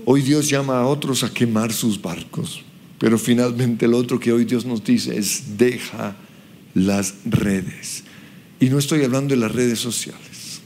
hoy 0.04 0.22
Dios 0.22 0.48
llama 0.48 0.78
a 0.78 0.86
otros 0.86 1.22
a 1.22 1.32
quemar 1.32 1.72
sus 1.72 2.00
barcos, 2.00 2.62
pero 2.98 3.18
finalmente 3.18 3.86
el 3.86 3.94
otro 3.94 4.18
que 4.18 4.32
hoy 4.32 4.44
Dios 4.44 4.64
nos 4.64 4.82
dice 4.82 5.16
es 5.16 5.58
deja 5.58 6.16
las 6.74 7.14
redes. 7.24 8.04
Y 8.58 8.70
no 8.70 8.78
estoy 8.78 9.04
hablando 9.04 9.34
de 9.34 9.40
las 9.40 9.52
redes 9.52 9.78
sociales. 9.78 10.60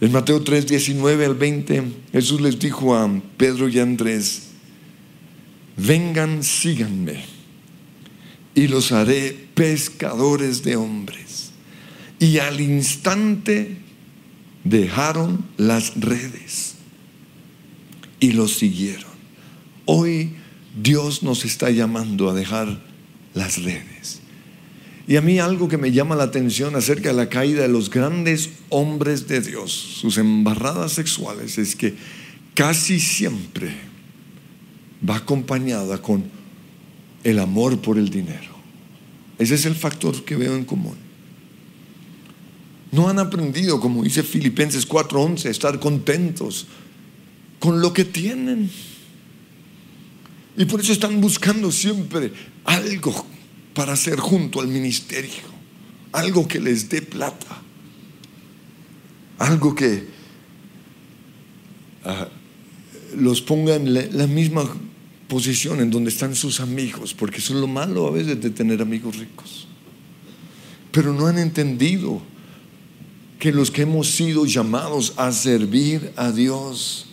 En 0.00 0.10
Mateo 0.10 0.42
3, 0.42 0.66
19 0.66 1.24
al 1.24 1.34
20, 1.34 1.84
Jesús 2.12 2.40
les 2.40 2.58
dijo 2.58 2.96
a 2.96 3.08
Pedro 3.36 3.68
y 3.68 3.78
Andrés, 3.78 4.48
vengan, 5.76 6.42
síganme, 6.42 7.24
y 8.54 8.66
los 8.66 8.90
haré 8.90 9.48
pescadores 9.54 10.64
de 10.64 10.76
hombres. 10.76 11.52
Y 12.18 12.38
al 12.38 12.60
instante 12.60 13.81
dejaron 14.64 15.44
las 15.56 15.94
redes 16.00 16.74
y 18.20 18.32
los 18.32 18.56
siguieron. 18.56 19.10
Hoy 19.84 20.34
Dios 20.80 21.22
nos 21.22 21.44
está 21.44 21.70
llamando 21.70 22.30
a 22.30 22.34
dejar 22.34 22.80
las 23.34 23.62
redes. 23.62 24.20
Y 25.08 25.16
a 25.16 25.20
mí 25.20 25.38
algo 25.40 25.68
que 25.68 25.78
me 25.78 25.90
llama 25.90 26.14
la 26.14 26.24
atención 26.24 26.76
acerca 26.76 27.08
de 27.08 27.16
la 27.16 27.28
caída 27.28 27.62
de 27.62 27.68
los 27.68 27.90
grandes 27.90 28.50
hombres 28.68 29.26
de 29.26 29.40
Dios, 29.40 29.72
sus 29.72 30.16
embarradas 30.16 30.92
sexuales, 30.92 31.58
es 31.58 31.74
que 31.74 31.94
casi 32.54 33.00
siempre 33.00 33.74
va 35.08 35.16
acompañada 35.16 36.00
con 36.00 36.24
el 37.24 37.38
amor 37.40 37.80
por 37.80 37.98
el 37.98 38.10
dinero. 38.10 38.52
Ese 39.38 39.56
es 39.56 39.66
el 39.66 39.74
factor 39.74 40.24
que 40.24 40.36
veo 40.36 40.54
en 40.54 40.64
común. 40.64 40.96
No 42.92 43.08
han 43.08 43.18
aprendido, 43.18 43.80
como 43.80 44.04
dice 44.04 44.22
Filipenses 44.22 44.86
4:11, 44.86 45.46
a 45.46 45.50
estar 45.50 45.80
contentos 45.80 46.66
con 47.58 47.80
lo 47.80 47.92
que 47.92 48.04
tienen. 48.04 48.70
Y 50.56 50.66
por 50.66 50.80
eso 50.80 50.92
están 50.92 51.20
buscando 51.20 51.72
siempre 51.72 52.32
algo 52.64 53.26
para 53.74 53.94
hacer 53.94 54.18
junto 54.18 54.60
al 54.60 54.68
ministerio, 54.68 55.42
algo 56.12 56.46
que 56.46 56.60
les 56.60 56.90
dé 56.90 57.00
plata, 57.00 57.62
algo 59.38 59.74
que 59.74 60.06
ah, 62.04 62.28
los 63.16 63.40
ponga 63.40 63.76
en 63.76 63.94
la, 63.94 64.26
misma 64.26 64.64
posición 65.28 65.80
en 65.80 65.90
donde 65.90 66.10
están 66.10 66.34
sus 66.34 66.60
amigos, 66.60 67.14
porque 67.14 67.38
eso 67.38 67.54
es 67.54 67.60
lo 67.60 67.66
malo 67.66 68.06
a 68.06 68.10
veces 68.10 68.38
de 68.42 68.50
tener 68.50 68.82
amigos 68.82 69.16
ricos. 69.16 69.66
Pero 70.90 71.14
no 71.14 71.26
han 71.26 71.38
entendido 71.38 72.20
que 73.42 73.50
los 73.50 73.72
que 73.72 73.82
hemos 73.82 74.08
sido 74.08 74.46
llamados 74.46 75.14
a 75.16 75.32
servir 75.32 76.12
a 76.14 76.30
Dios 76.30 77.06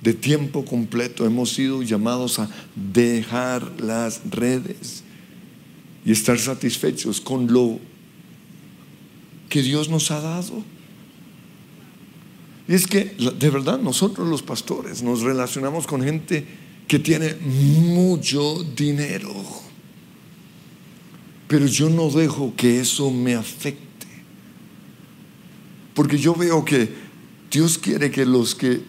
de 0.00 0.14
tiempo 0.14 0.64
completo, 0.64 1.26
hemos 1.26 1.50
sido 1.50 1.82
llamados 1.82 2.38
a 2.38 2.48
dejar 2.76 3.80
las 3.80 4.20
redes 4.30 5.02
y 6.06 6.12
estar 6.12 6.38
satisfechos 6.38 7.20
con 7.20 7.52
lo 7.52 7.80
que 9.48 9.60
Dios 9.60 9.88
nos 9.88 10.12
ha 10.12 10.20
dado. 10.20 10.62
Y 12.68 12.74
es 12.74 12.86
que 12.86 13.16
de 13.40 13.50
verdad 13.50 13.80
nosotros 13.80 14.28
los 14.28 14.40
pastores 14.40 15.02
nos 15.02 15.22
relacionamos 15.22 15.88
con 15.88 16.00
gente 16.00 16.46
que 16.86 17.00
tiene 17.00 17.34
mucho 17.34 18.62
dinero. 18.76 19.34
Pero 21.48 21.66
yo 21.66 21.90
no 21.90 22.08
dejo 22.08 22.52
que 22.56 22.78
eso 22.78 23.10
me 23.10 23.34
afecte. 23.34 23.91
Porque 25.94 26.18
yo 26.18 26.34
veo 26.34 26.64
que 26.64 26.88
Dios 27.50 27.78
quiere 27.78 28.10
que 28.10 28.24
los 28.24 28.54
que 28.54 28.80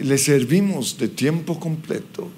le 0.00 0.18
servimos 0.18 0.98
de 0.98 1.08
tiempo 1.08 1.60
completo 1.60 2.28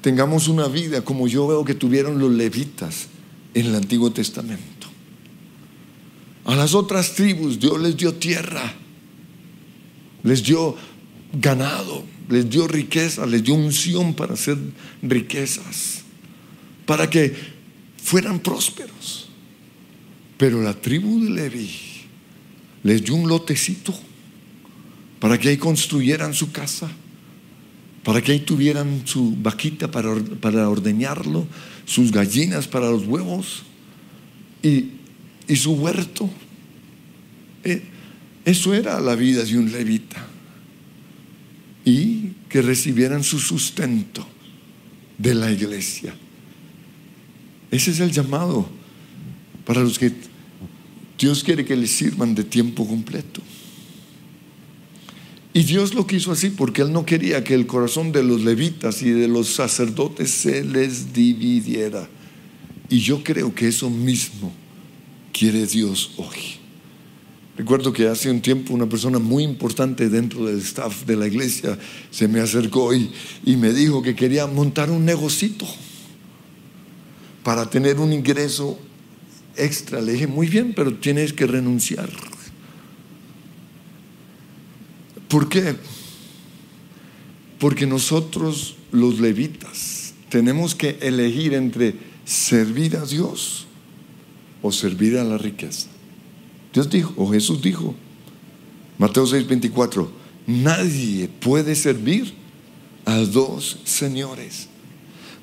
tengamos 0.00 0.48
una 0.48 0.66
vida 0.68 1.02
como 1.02 1.28
yo 1.28 1.46
veo 1.46 1.64
que 1.64 1.74
tuvieron 1.74 2.18
los 2.18 2.32
levitas 2.32 3.06
en 3.54 3.66
el 3.66 3.74
Antiguo 3.74 4.10
Testamento. 4.10 4.88
A 6.44 6.56
las 6.56 6.74
otras 6.74 7.14
tribus 7.14 7.58
Dios 7.58 7.80
les 7.80 7.96
dio 7.96 8.14
tierra 8.14 8.74
les 10.24 10.42
dio 10.42 10.74
ganado, 11.32 12.02
les 12.28 12.48
dio 12.50 12.66
riqueza, 12.66 13.26
les 13.26 13.44
dio 13.44 13.54
unción 13.54 14.14
para 14.14 14.34
hacer 14.34 14.58
riquezas, 15.02 16.02
para 16.86 17.08
que 17.08 17.32
fueran 18.02 18.40
prósperos. 18.40 19.28
Pero 20.36 20.60
la 20.62 20.74
tribu 20.74 21.22
de 21.22 21.30
Levi 21.30 21.93
les 22.84 23.02
dio 23.02 23.14
un 23.14 23.28
lotecito 23.28 23.94
para 25.18 25.38
que 25.38 25.48
ahí 25.48 25.56
construyeran 25.56 26.34
su 26.34 26.52
casa, 26.52 26.90
para 28.04 28.20
que 28.20 28.32
ahí 28.32 28.40
tuvieran 28.40 29.02
su 29.06 29.34
vaquita 29.36 29.90
para, 29.90 30.14
para 30.40 30.68
ordeñarlo, 30.68 31.46
sus 31.86 32.12
gallinas 32.12 32.68
para 32.68 32.90
los 32.90 33.06
huevos 33.06 33.62
y, 34.62 34.90
y 35.48 35.56
su 35.56 35.72
huerto. 35.72 36.30
Eh, 37.64 37.82
eso 38.44 38.74
era 38.74 39.00
la 39.00 39.14
vida 39.14 39.42
de 39.42 39.58
un 39.58 39.72
levita. 39.72 40.26
Y 41.86 42.32
que 42.48 42.62
recibieran 42.62 43.24
su 43.24 43.38
sustento 43.38 44.26
de 45.18 45.34
la 45.34 45.50
iglesia. 45.50 46.14
Ese 47.70 47.90
es 47.90 48.00
el 48.00 48.12
llamado 48.12 48.68
para 49.64 49.80
los 49.80 49.98
que 49.98 50.12
Dios 51.18 51.44
quiere 51.44 51.64
que 51.64 51.76
les 51.76 51.90
sirvan 51.90 52.34
de 52.34 52.44
tiempo 52.44 52.86
completo. 52.86 53.40
Y 55.52 55.62
Dios 55.62 55.94
lo 55.94 56.06
quiso 56.06 56.32
así 56.32 56.50
porque 56.50 56.82
Él 56.82 56.92
no 56.92 57.06
quería 57.06 57.44
que 57.44 57.54
el 57.54 57.66
corazón 57.66 58.10
de 58.10 58.24
los 58.24 58.42
levitas 58.42 59.02
y 59.02 59.10
de 59.10 59.28
los 59.28 59.48
sacerdotes 59.54 60.30
se 60.30 60.64
les 60.64 61.12
dividiera. 61.12 62.08
Y 62.88 62.98
yo 62.98 63.22
creo 63.22 63.54
que 63.54 63.68
eso 63.68 63.88
mismo 63.88 64.52
quiere 65.32 65.66
Dios 65.66 66.10
hoy. 66.16 66.58
Recuerdo 67.56 67.92
que 67.92 68.08
hace 68.08 68.30
un 68.30 68.40
tiempo 68.40 68.74
una 68.74 68.88
persona 68.88 69.20
muy 69.20 69.44
importante 69.44 70.08
dentro 70.08 70.44
del 70.44 70.58
staff 70.58 71.04
de 71.04 71.14
la 71.14 71.28
iglesia 71.28 71.78
se 72.10 72.26
me 72.26 72.40
acercó 72.40 72.92
y, 72.92 73.10
me 73.44 73.72
dijo 73.72 74.02
que 74.02 74.16
quería 74.16 74.48
montar 74.48 74.90
un 74.90 75.04
negocito 75.04 75.66
para 77.44 77.70
tener 77.70 78.00
un 78.00 78.12
ingreso 78.12 78.76
extra. 79.56 80.00
Le 80.00 80.12
dije, 80.12 80.26
muy 80.26 80.46
bien, 80.46 80.72
pero 80.74 80.94
tienes 80.94 81.32
que 81.32 81.46
renunciar. 81.46 82.10
¿Por 85.28 85.48
qué? 85.48 85.76
Porque 87.58 87.86
nosotros 87.86 88.76
los 88.92 89.18
levitas 89.18 90.14
tenemos 90.28 90.74
que 90.74 90.98
elegir 91.00 91.54
entre 91.54 91.94
servir 92.24 92.96
a 92.96 93.04
Dios 93.04 93.66
o 94.62 94.72
servir 94.72 95.18
a 95.18 95.24
la 95.24 95.38
riqueza. 95.38 95.88
Dios 96.72 96.90
dijo, 96.90 97.12
o 97.16 97.30
Jesús 97.30 97.62
dijo, 97.62 97.94
Mateo 98.98 99.26
6, 99.26 99.46
24, 99.46 100.10
nadie 100.46 101.28
puede 101.28 101.74
servir 101.74 102.34
a 103.04 103.18
dos 103.18 103.78
señores, 103.84 104.68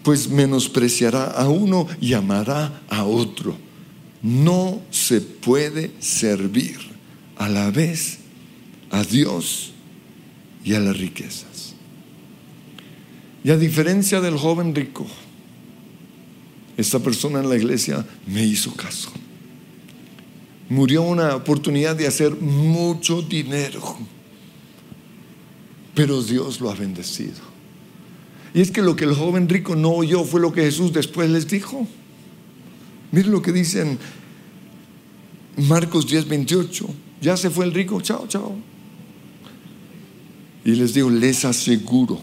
pues 0.04 0.30
menospreciará 0.30 1.26
a 1.26 1.48
uno 1.48 1.88
y 2.00 2.14
amará 2.14 2.82
a 2.90 3.04
otro. 3.04 3.56
No 4.22 4.82
se 4.92 5.22
puede 5.22 5.92
servir 6.00 6.78
a 7.38 7.50
la 7.50 7.72
vez 7.72 8.20
a 8.92 9.04
Dios 9.04 9.74
y 10.64 10.74
a 10.74 10.80
las 10.80 10.98
riquezas. 10.98 11.76
Y 13.44 13.50
a 13.50 13.58
diferencia 13.58 14.22
del 14.22 14.38
joven 14.38 14.76
rico, 14.76 15.08
esta 16.78 17.00
persona 17.00 17.40
en 17.40 17.50
la 17.50 17.56
iglesia 17.56 18.06
me 18.28 18.44
hizo 18.44 18.74
caso 18.76 19.12
murió 20.72 21.02
una 21.02 21.36
oportunidad 21.36 21.98
de 21.98 22.08
hacer 22.08 22.34
mucho 22.38 23.22
dinero. 23.22 23.98
Pero 25.94 26.24
Dios 26.24 26.62
lo 26.62 26.72
ha 26.72 26.76
bendecido. 26.76 27.42
Y 28.54 28.62
es 28.62 28.72
que 28.72 28.82
lo 28.82 28.96
que 28.96 29.04
el 29.04 29.14
joven 29.14 29.50
rico 29.50 29.76
no 29.76 29.90
oyó 29.90 30.24
fue 30.24 30.40
lo 30.40 30.54
que 30.54 30.62
Jesús 30.62 30.94
después 30.94 31.30
les 31.30 31.50
dijo. 31.50 31.86
Miren 33.12 33.32
lo 33.32 33.42
que 33.42 33.52
dicen 33.52 34.00
Marcos 35.58 36.08
10, 36.08 36.28
28. 36.28 36.88
Ya 37.22 37.38
se 37.38 37.50
fue 37.50 37.66
el 37.66 37.74
rico, 37.74 38.02
chao, 38.02 38.26
chao. 38.28 38.56
Y 40.64 40.72
les 40.72 40.94
digo, 40.94 41.10
les 41.10 41.46
aseguro 41.46 42.22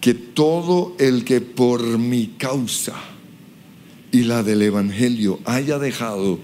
que 0.00 0.14
todo 0.14 0.94
el 0.98 1.24
que 1.24 1.40
por 1.40 1.98
mi 1.98 2.28
causa 2.38 2.94
y 4.12 4.22
la 4.22 4.42
del 4.42 4.62
Evangelio 4.62 5.40
haya 5.44 5.78
dejado 5.78 6.38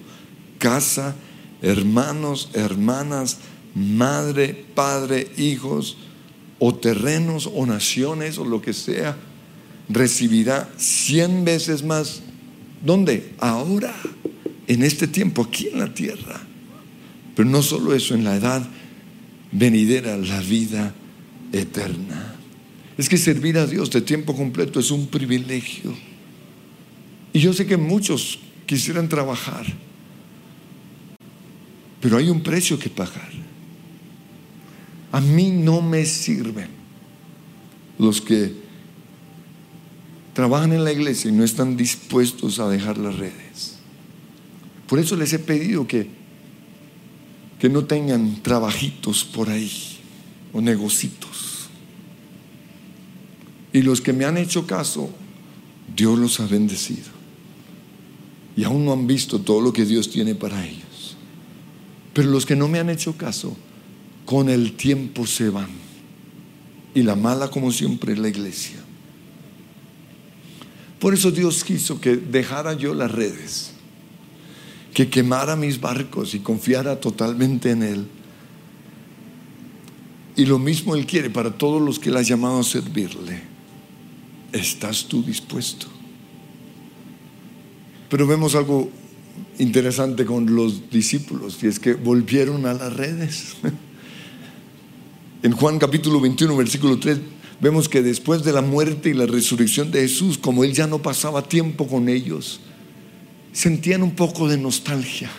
casa, 0.59 1.15
hermanos, 1.63 2.51
hermanas, 2.55 3.39
madre, 3.75 4.65
padre, 4.75 5.31
hijos, 5.37 5.97
o 6.59 6.75
terrenos, 6.75 7.49
o 7.53 7.67
naciones, 7.67 8.39
o 8.39 8.45
lo 8.45 8.61
que 8.61 8.73
sea, 8.73 9.17
recibirá 9.89 10.69
cien 10.77 11.45
veces 11.45 11.83
más. 11.83 12.23
¿Dónde? 12.85 13.33
Ahora, 13.39 13.95
en 14.67 14.83
este 14.83 15.07
tiempo, 15.07 15.43
aquí 15.43 15.69
en 15.69 15.79
la 15.79 15.93
tierra. 15.93 16.41
Pero 17.35 17.49
no 17.49 17.63
solo 17.63 17.95
eso, 17.95 18.15
en 18.15 18.25
la 18.25 18.37
edad 18.37 18.67
venidera, 19.53 20.17
la 20.17 20.41
vida 20.41 20.95
eterna. 21.53 22.37
Es 22.97 23.09
que 23.09 23.17
servir 23.17 23.59
a 23.59 23.67
Dios 23.67 23.91
de 23.91 24.01
tiempo 24.01 24.37
completo 24.37 24.81
es 24.81 24.91
un 24.91 25.07
privilegio. 25.07 25.95
Y 27.33 27.41
yo 27.41 27.53
sé 27.53 27.67
que 27.67 27.77
muchos 27.77 28.41
quisieran 28.67 29.09
trabajar 29.09 29.67
pero 32.01 32.17
hay 32.17 32.31
un 32.31 32.43
precio 32.43 32.79
que 32.79 32.89
pagar. 32.89 33.31
A 35.13 35.21
mí 35.21 35.51
no 35.51 35.83
me 35.83 36.05
sirven 36.07 36.69
los 37.99 38.21
que 38.21 38.53
trabajan 40.41 40.73
en 40.73 40.85
la 40.85 40.93
iglesia 40.93 41.31
y 41.31 41.35
no 41.35 41.45
están 41.45 41.77
dispuestos 41.77 42.61
a 42.61 42.69
dejar 42.71 42.97
las 42.97 43.19
redes. 43.19 43.77
Por 44.89 44.99
eso 44.99 45.15
les 45.15 45.35
he 45.35 45.39
pedido 45.39 45.87
que, 45.87 46.09
que 47.59 47.69
no 47.69 47.85
tengan 47.85 48.43
trabajitos 48.43 49.23
por 49.23 49.51
ahí 49.51 49.71
o 50.55 50.63
negocitos. 50.63 51.69
Y 53.75 53.83
los 53.83 54.01
que 54.01 54.15
me 54.15 54.25
han 54.25 54.39
hecho 54.39 54.67
caso, 54.67 55.11
Dios 55.95 56.19
los 56.19 56.41
ha 56.41 56.47
bendecido. 56.47 57.11
Y 58.57 58.65
aún 58.65 58.87
no 58.87 58.95
han 58.95 59.07
visto 59.07 59.43
todo 59.43 59.61
lo 59.61 59.75
que 59.75 59.85
Dios 59.85 60.09
tiene 60.09 60.35
para 60.35 60.67
ellos. 60.67 61.19
Pero 62.15 62.31
los 62.31 62.47
que 62.47 62.57
no 62.57 62.67
me 62.67 62.79
han 62.79 62.89
hecho 62.89 63.15
caso, 63.15 63.55
con 64.25 64.49
el 64.49 64.73
tiempo 64.73 65.27
se 65.27 65.51
van. 65.51 65.69
Y 66.95 67.03
la 67.03 67.15
mala, 67.15 67.51
como 67.51 67.71
siempre, 67.71 68.15
es 68.15 68.19
la 68.19 68.31
iglesia. 68.31 68.80
Por 71.01 71.15
eso 71.15 71.31
Dios 71.31 71.65
quiso 71.65 72.01
que 72.01 72.17
dejara 72.17 72.75
yo 72.75 72.95
las 72.95 73.11
redes, 73.11 73.73
que 74.93 75.09
quemara 75.09 75.57
mis 75.57 75.81
barcos 75.81 76.35
y 76.35 76.41
confiara 76.41 77.01
totalmente 77.01 77.71
en 77.71 77.83
Él. 77.83 78.07
Y 80.37 80.45
lo 80.45 80.59
mismo 80.59 80.95
Él 80.95 81.07
quiere 81.07 81.31
para 81.31 81.51
todos 81.51 81.81
los 81.81 81.99
que 81.99 82.11
le 82.11 82.19
ha 82.19 82.23
llamado 82.23 82.61
a 82.61 82.65
servirle. 82.65 83.43
¿Estás 84.53 85.07
tú 85.07 85.23
dispuesto? 85.23 85.87
Pero 88.11 88.27
vemos 88.27 88.55
algo 88.55 88.91
interesante 89.59 90.27
con 90.27 90.55
los 90.55 90.91
discípulos 90.91 91.63
y 91.63 91.69
es 91.69 91.79
que 91.79 91.95
volvieron 91.95 92.67
a 92.67 92.75
las 92.75 92.93
redes. 92.93 93.57
En 95.43 95.53
Juan 95.53 95.79
capítulo 95.79 96.21
21, 96.21 96.55
versículo 96.55 96.99
3, 96.99 97.19
vemos 97.61 97.89
que 97.89 98.03
después 98.03 98.43
de 98.43 98.53
la 98.53 98.63
muerte 98.63 99.11
y 99.11 99.15
la 99.15 99.27
resurrección 99.27 99.91
de 99.91 100.03
Jesús, 100.03 100.39
como 100.39 100.65
Él 100.65 100.73
ya 100.73 100.87
no 100.87 101.01
pasaba 101.01 101.49
tiempo 101.49 101.87
con 101.87 102.09
ellos, 102.09 102.61
sentían 103.53 104.03
un 104.03 104.13
poco 104.13 104.49
de 104.49 104.57
nostalgia. 104.57 105.31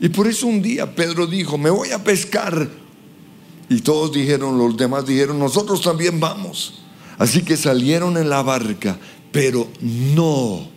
Y 0.00 0.08
por 0.10 0.28
eso 0.28 0.46
un 0.46 0.62
día 0.62 0.94
Pedro 0.94 1.26
dijo, 1.26 1.58
me 1.58 1.70
voy 1.70 1.90
a 1.90 2.02
pescar. 2.02 2.68
Y 3.68 3.80
todos 3.80 4.12
dijeron, 4.12 4.56
los 4.56 4.76
demás 4.76 5.06
dijeron, 5.06 5.38
nosotros 5.38 5.82
también 5.82 6.20
vamos. 6.20 6.82
Así 7.18 7.42
que 7.42 7.56
salieron 7.56 8.16
en 8.16 8.30
la 8.30 8.42
barca, 8.42 8.98
pero 9.32 9.68
no 9.80 10.68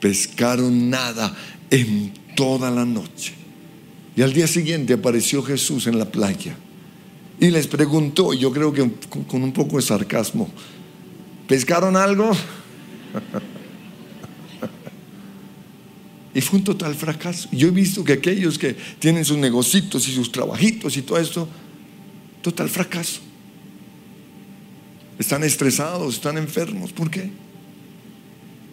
pescaron 0.00 0.88
nada 0.88 1.36
en 1.70 2.12
toda 2.34 2.70
la 2.70 2.84
noche. 2.84 3.34
Y 4.16 4.22
al 4.22 4.32
día 4.32 4.46
siguiente 4.46 4.94
apareció 4.94 5.42
Jesús 5.42 5.86
en 5.86 5.98
la 5.98 6.06
playa 6.06 6.56
y 7.38 7.50
les 7.50 7.66
preguntó, 7.66 8.32
yo 8.32 8.50
creo 8.52 8.72
que 8.72 8.90
con 9.28 9.42
un 9.42 9.52
poco 9.52 9.76
de 9.76 9.82
sarcasmo, 9.82 10.48
¿pescaron 11.46 11.96
algo? 11.96 12.30
Y 16.36 16.42
fue 16.42 16.58
un 16.58 16.66
total 16.66 16.94
fracaso. 16.94 17.48
Yo 17.50 17.68
he 17.68 17.70
visto 17.70 18.04
que 18.04 18.12
aquellos 18.12 18.58
que 18.58 18.76
tienen 18.98 19.24
sus 19.24 19.38
negocios 19.38 20.06
y 20.06 20.12
sus 20.12 20.30
trabajitos 20.30 20.94
y 20.98 21.00
todo 21.00 21.16
esto, 21.16 21.48
total 22.42 22.68
fracaso. 22.68 23.22
Están 25.18 25.44
estresados, 25.44 26.16
están 26.16 26.36
enfermos. 26.36 26.92
¿Por 26.92 27.10
qué? 27.10 27.30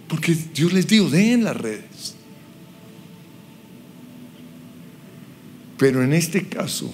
Porque 0.09 0.36
Dios 0.53 0.74
les 0.74 0.88
dijo, 0.88 1.09
den 1.09 1.45
las 1.45 1.55
redes. 1.55 2.16
Pero 5.78 6.03
en 6.03 6.11
este 6.11 6.45
caso, 6.49 6.93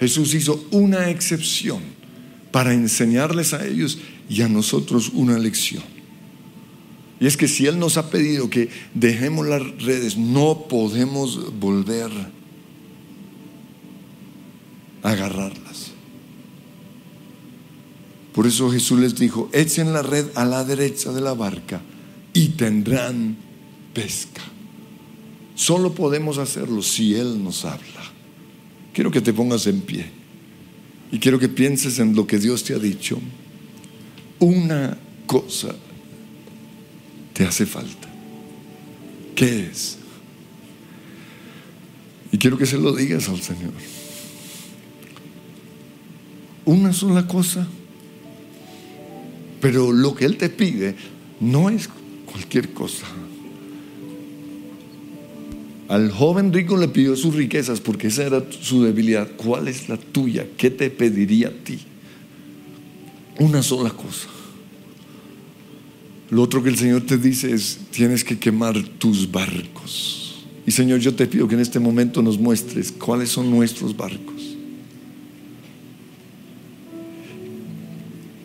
Jesús 0.00 0.34
hizo 0.34 0.64
una 0.70 1.10
excepción 1.10 1.80
para 2.50 2.72
enseñarles 2.72 3.52
a 3.52 3.66
ellos 3.66 3.98
y 4.28 4.42
a 4.42 4.48
nosotros 4.48 5.10
una 5.12 5.38
lección. 5.38 5.82
Y 7.20 7.26
es 7.26 7.36
que 7.36 7.48
si 7.48 7.66
Él 7.66 7.78
nos 7.78 7.96
ha 7.96 8.10
pedido 8.10 8.48
que 8.48 8.68
dejemos 8.94 9.46
las 9.46 9.62
redes, 9.82 10.16
no 10.16 10.66
podemos 10.68 11.58
volver 11.58 12.10
a 15.02 15.10
agarrarlas. 15.10 15.92
Por 18.32 18.46
eso 18.46 18.70
Jesús 18.70 19.00
les 19.00 19.16
dijo, 19.16 19.50
echen 19.52 19.92
la 19.92 20.02
red 20.02 20.26
a 20.36 20.44
la 20.44 20.64
derecha 20.64 21.12
de 21.12 21.20
la 21.20 21.34
barca 21.34 21.80
y 22.32 22.50
tendrán 22.50 23.36
pesca. 23.92 24.42
Solo 25.56 25.92
podemos 25.92 26.38
hacerlo 26.38 26.82
si 26.82 27.16
Él 27.16 27.42
nos 27.42 27.64
habla. 27.64 28.17
Quiero 28.98 29.12
que 29.12 29.20
te 29.20 29.32
pongas 29.32 29.64
en 29.68 29.80
pie 29.80 30.06
y 31.12 31.20
quiero 31.20 31.38
que 31.38 31.48
pienses 31.48 32.00
en 32.00 32.16
lo 32.16 32.26
que 32.26 32.36
Dios 32.36 32.64
te 32.64 32.74
ha 32.74 32.80
dicho. 32.80 33.20
Una 34.40 34.98
cosa 35.24 35.72
te 37.32 37.44
hace 37.44 37.64
falta. 37.64 38.08
¿Qué 39.36 39.68
es? 39.70 39.98
Y 42.32 42.38
quiero 42.38 42.58
que 42.58 42.66
se 42.66 42.76
lo 42.76 42.92
digas 42.92 43.28
al 43.28 43.40
Señor. 43.40 43.72
Una 46.64 46.92
sola 46.92 47.24
cosa. 47.28 47.68
Pero 49.60 49.92
lo 49.92 50.12
que 50.16 50.24
Él 50.24 50.36
te 50.36 50.48
pide 50.48 50.96
no 51.38 51.70
es 51.70 51.88
cualquier 52.26 52.72
cosa. 52.72 53.06
Al 55.88 56.10
joven 56.10 56.52
rico 56.52 56.76
le 56.76 56.88
pidió 56.88 57.16
sus 57.16 57.34
riquezas 57.34 57.80
porque 57.80 58.08
esa 58.08 58.24
era 58.24 58.44
su 58.60 58.84
debilidad. 58.84 59.26
¿Cuál 59.36 59.68
es 59.68 59.88
la 59.88 59.96
tuya? 59.96 60.46
¿Qué 60.58 60.70
te 60.70 60.90
pediría 60.90 61.48
a 61.48 61.50
ti? 61.50 61.78
Una 63.38 63.62
sola 63.62 63.90
cosa. 63.90 64.28
Lo 66.30 66.42
otro 66.42 66.62
que 66.62 66.68
el 66.68 66.76
Señor 66.76 67.02
te 67.06 67.16
dice 67.16 67.54
es, 67.54 67.78
tienes 67.90 68.22
que 68.22 68.38
quemar 68.38 68.82
tus 68.98 69.30
barcos. 69.30 70.44
Y 70.66 70.70
Señor, 70.72 71.00
yo 71.00 71.14
te 71.14 71.26
pido 71.26 71.48
que 71.48 71.54
en 71.54 71.62
este 71.62 71.78
momento 71.78 72.20
nos 72.22 72.38
muestres 72.38 72.92
cuáles 72.92 73.30
son 73.30 73.50
nuestros 73.50 73.96
barcos. 73.96 74.56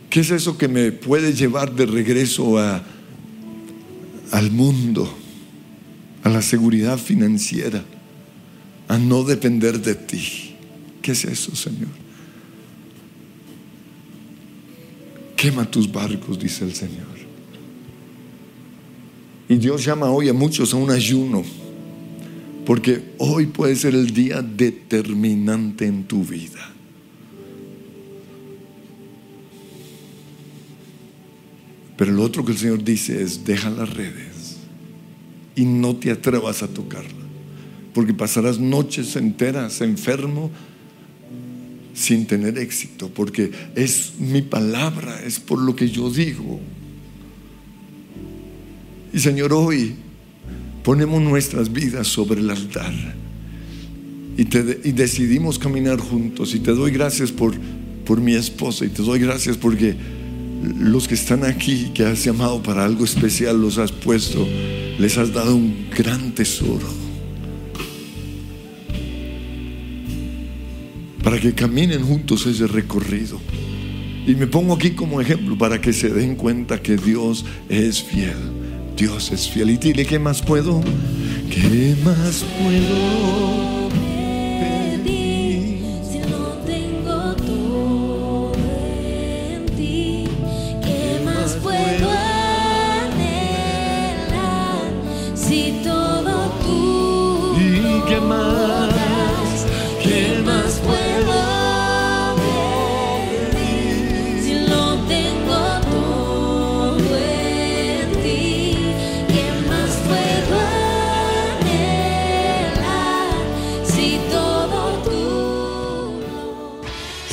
¿Qué 0.09 0.21
es 0.21 0.31
eso 0.31 0.57
que 0.57 0.69
me 0.69 0.93
puede 0.93 1.33
llevar 1.33 1.75
de 1.75 1.87
regreso 1.87 2.57
a, 2.57 2.81
al 4.31 4.51
mundo, 4.51 5.11
seguridad 6.43 6.99
financiera, 6.99 7.83
a 8.87 8.97
no 8.99 9.23
depender 9.23 9.81
de 9.81 9.95
ti? 9.95 10.55
¿Qué 11.01 11.13
es 11.13 11.25
eso, 11.25 11.55
Señor? 11.55 11.89
Quema 15.35 15.69
tus 15.69 15.91
barcos, 15.91 16.37
dice 16.37 16.63
el 16.63 16.73
Señor. 16.73 17.13
Y 19.49 19.55
Dios 19.57 19.83
llama 19.83 20.09
hoy 20.09 20.29
a 20.29 20.33
muchos 20.33 20.73
a 20.73 20.77
un 20.77 20.91
ayuno, 20.91 21.43
porque 22.65 23.13
hoy 23.17 23.47
puede 23.47 23.75
ser 23.75 23.93
el 23.95 24.11
día 24.13 24.41
determinante 24.41 25.85
en 25.85 26.05
tu 26.05 26.23
vida. 26.23 26.71
Pero 31.97 32.11
lo 32.11 32.23
otro 32.23 32.45
que 32.45 32.53
el 32.53 32.57
Señor 32.57 32.83
dice 32.83 33.21
es, 33.21 33.43
deja 33.43 33.69
las 33.69 33.89
redes 33.93 34.32
y 35.55 35.65
no 35.65 35.95
te 35.95 36.11
atrevas 36.11 36.63
a 36.63 36.67
tocarla, 36.67 37.23
porque 37.93 38.13
pasarás 38.13 38.59
noches 38.59 39.15
enteras 39.15 39.81
enfermo 39.81 40.51
sin 41.93 42.25
tener 42.25 42.57
éxito, 42.57 43.09
porque 43.09 43.51
es 43.75 44.13
mi 44.19 44.41
palabra, 44.41 45.21
es 45.23 45.39
por 45.39 45.59
lo 45.59 45.75
que 45.75 45.89
yo 45.89 46.09
digo. 46.09 46.59
Y 49.13 49.19
Señor, 49.19 49.53
hoy 49.53 49.95
ponemos 50.83 51.21
nuestras 51.21 51.71
vidas 51.71 52.07
sobre 52.07 52.41
el 52.41 52.49
altar 52.49 52.93
y, 54.37 54.91
decidimos 54.91 55.59
caminar 55.59 55.99
juntos. 55.99 56.55
Y 56.55 56.59
te 56.59 56.71
doy 56.71 56.91
gracias 56.91 57.31
por, 57.31 57.53
por 58.05 58.19
mi 58.19 58.33
esposa 58.33 58.85
y 58.85 58.89
te 58.89 59.03
doy 59.03 59.19
gracias 59.19 59.57
porque 59.57 59.95
los 60.79 61.07
que 61.07 61.13
están 61.13 61.43
aquí, 61.43 61.91
que 61.93 62.05
has 62.05 62.23
llamado 62.23 62.63
para 62.63 62.85
algo 62.85 63.05
especial, 63.05 63.61
los 63.61 63.77
has 63.77 63.91
puesto, 63.91 64.47
les 64.97 65.17
has 65.17 65.33
dado 65.33 65.55
un 65.55 65.89
gran 65.95 66.31
tesoro. 66.33 66.87
Para 71.23 71.39
que 71.39 71.53
caminen 71.53 72.03
juntos 72.03 72.45
ese 72.45 72.67
recorrido. 72.67 73.39
Y 74.27 74.35
me 74.35 74.47
pongo 74.47 74.73
aquí 74.73 74.91
como 74.91 75.19
ejemplo 75.19 75.57
para 75.57 75.81
que 75.81 75.93
se 75.93 76.09
den 76.09 76.35
cuenta 76.35 76.81
que 76.81 76.97
Dios 76.97 77.45
es 77.69 78.03
fiel. 78.03 78.37
Dios 78.95 79.31
es 79.31 79.49
fiel. 79.49 79.71
Y 79.71 79.77
dile, 79.77 80.05
¿qué 80.05 80.19
más 80.19 80.41
puedo? 80.41 80.81
¿Qué 81.49 81.95
más 82.03 82.45
puedo? 82.59 83.62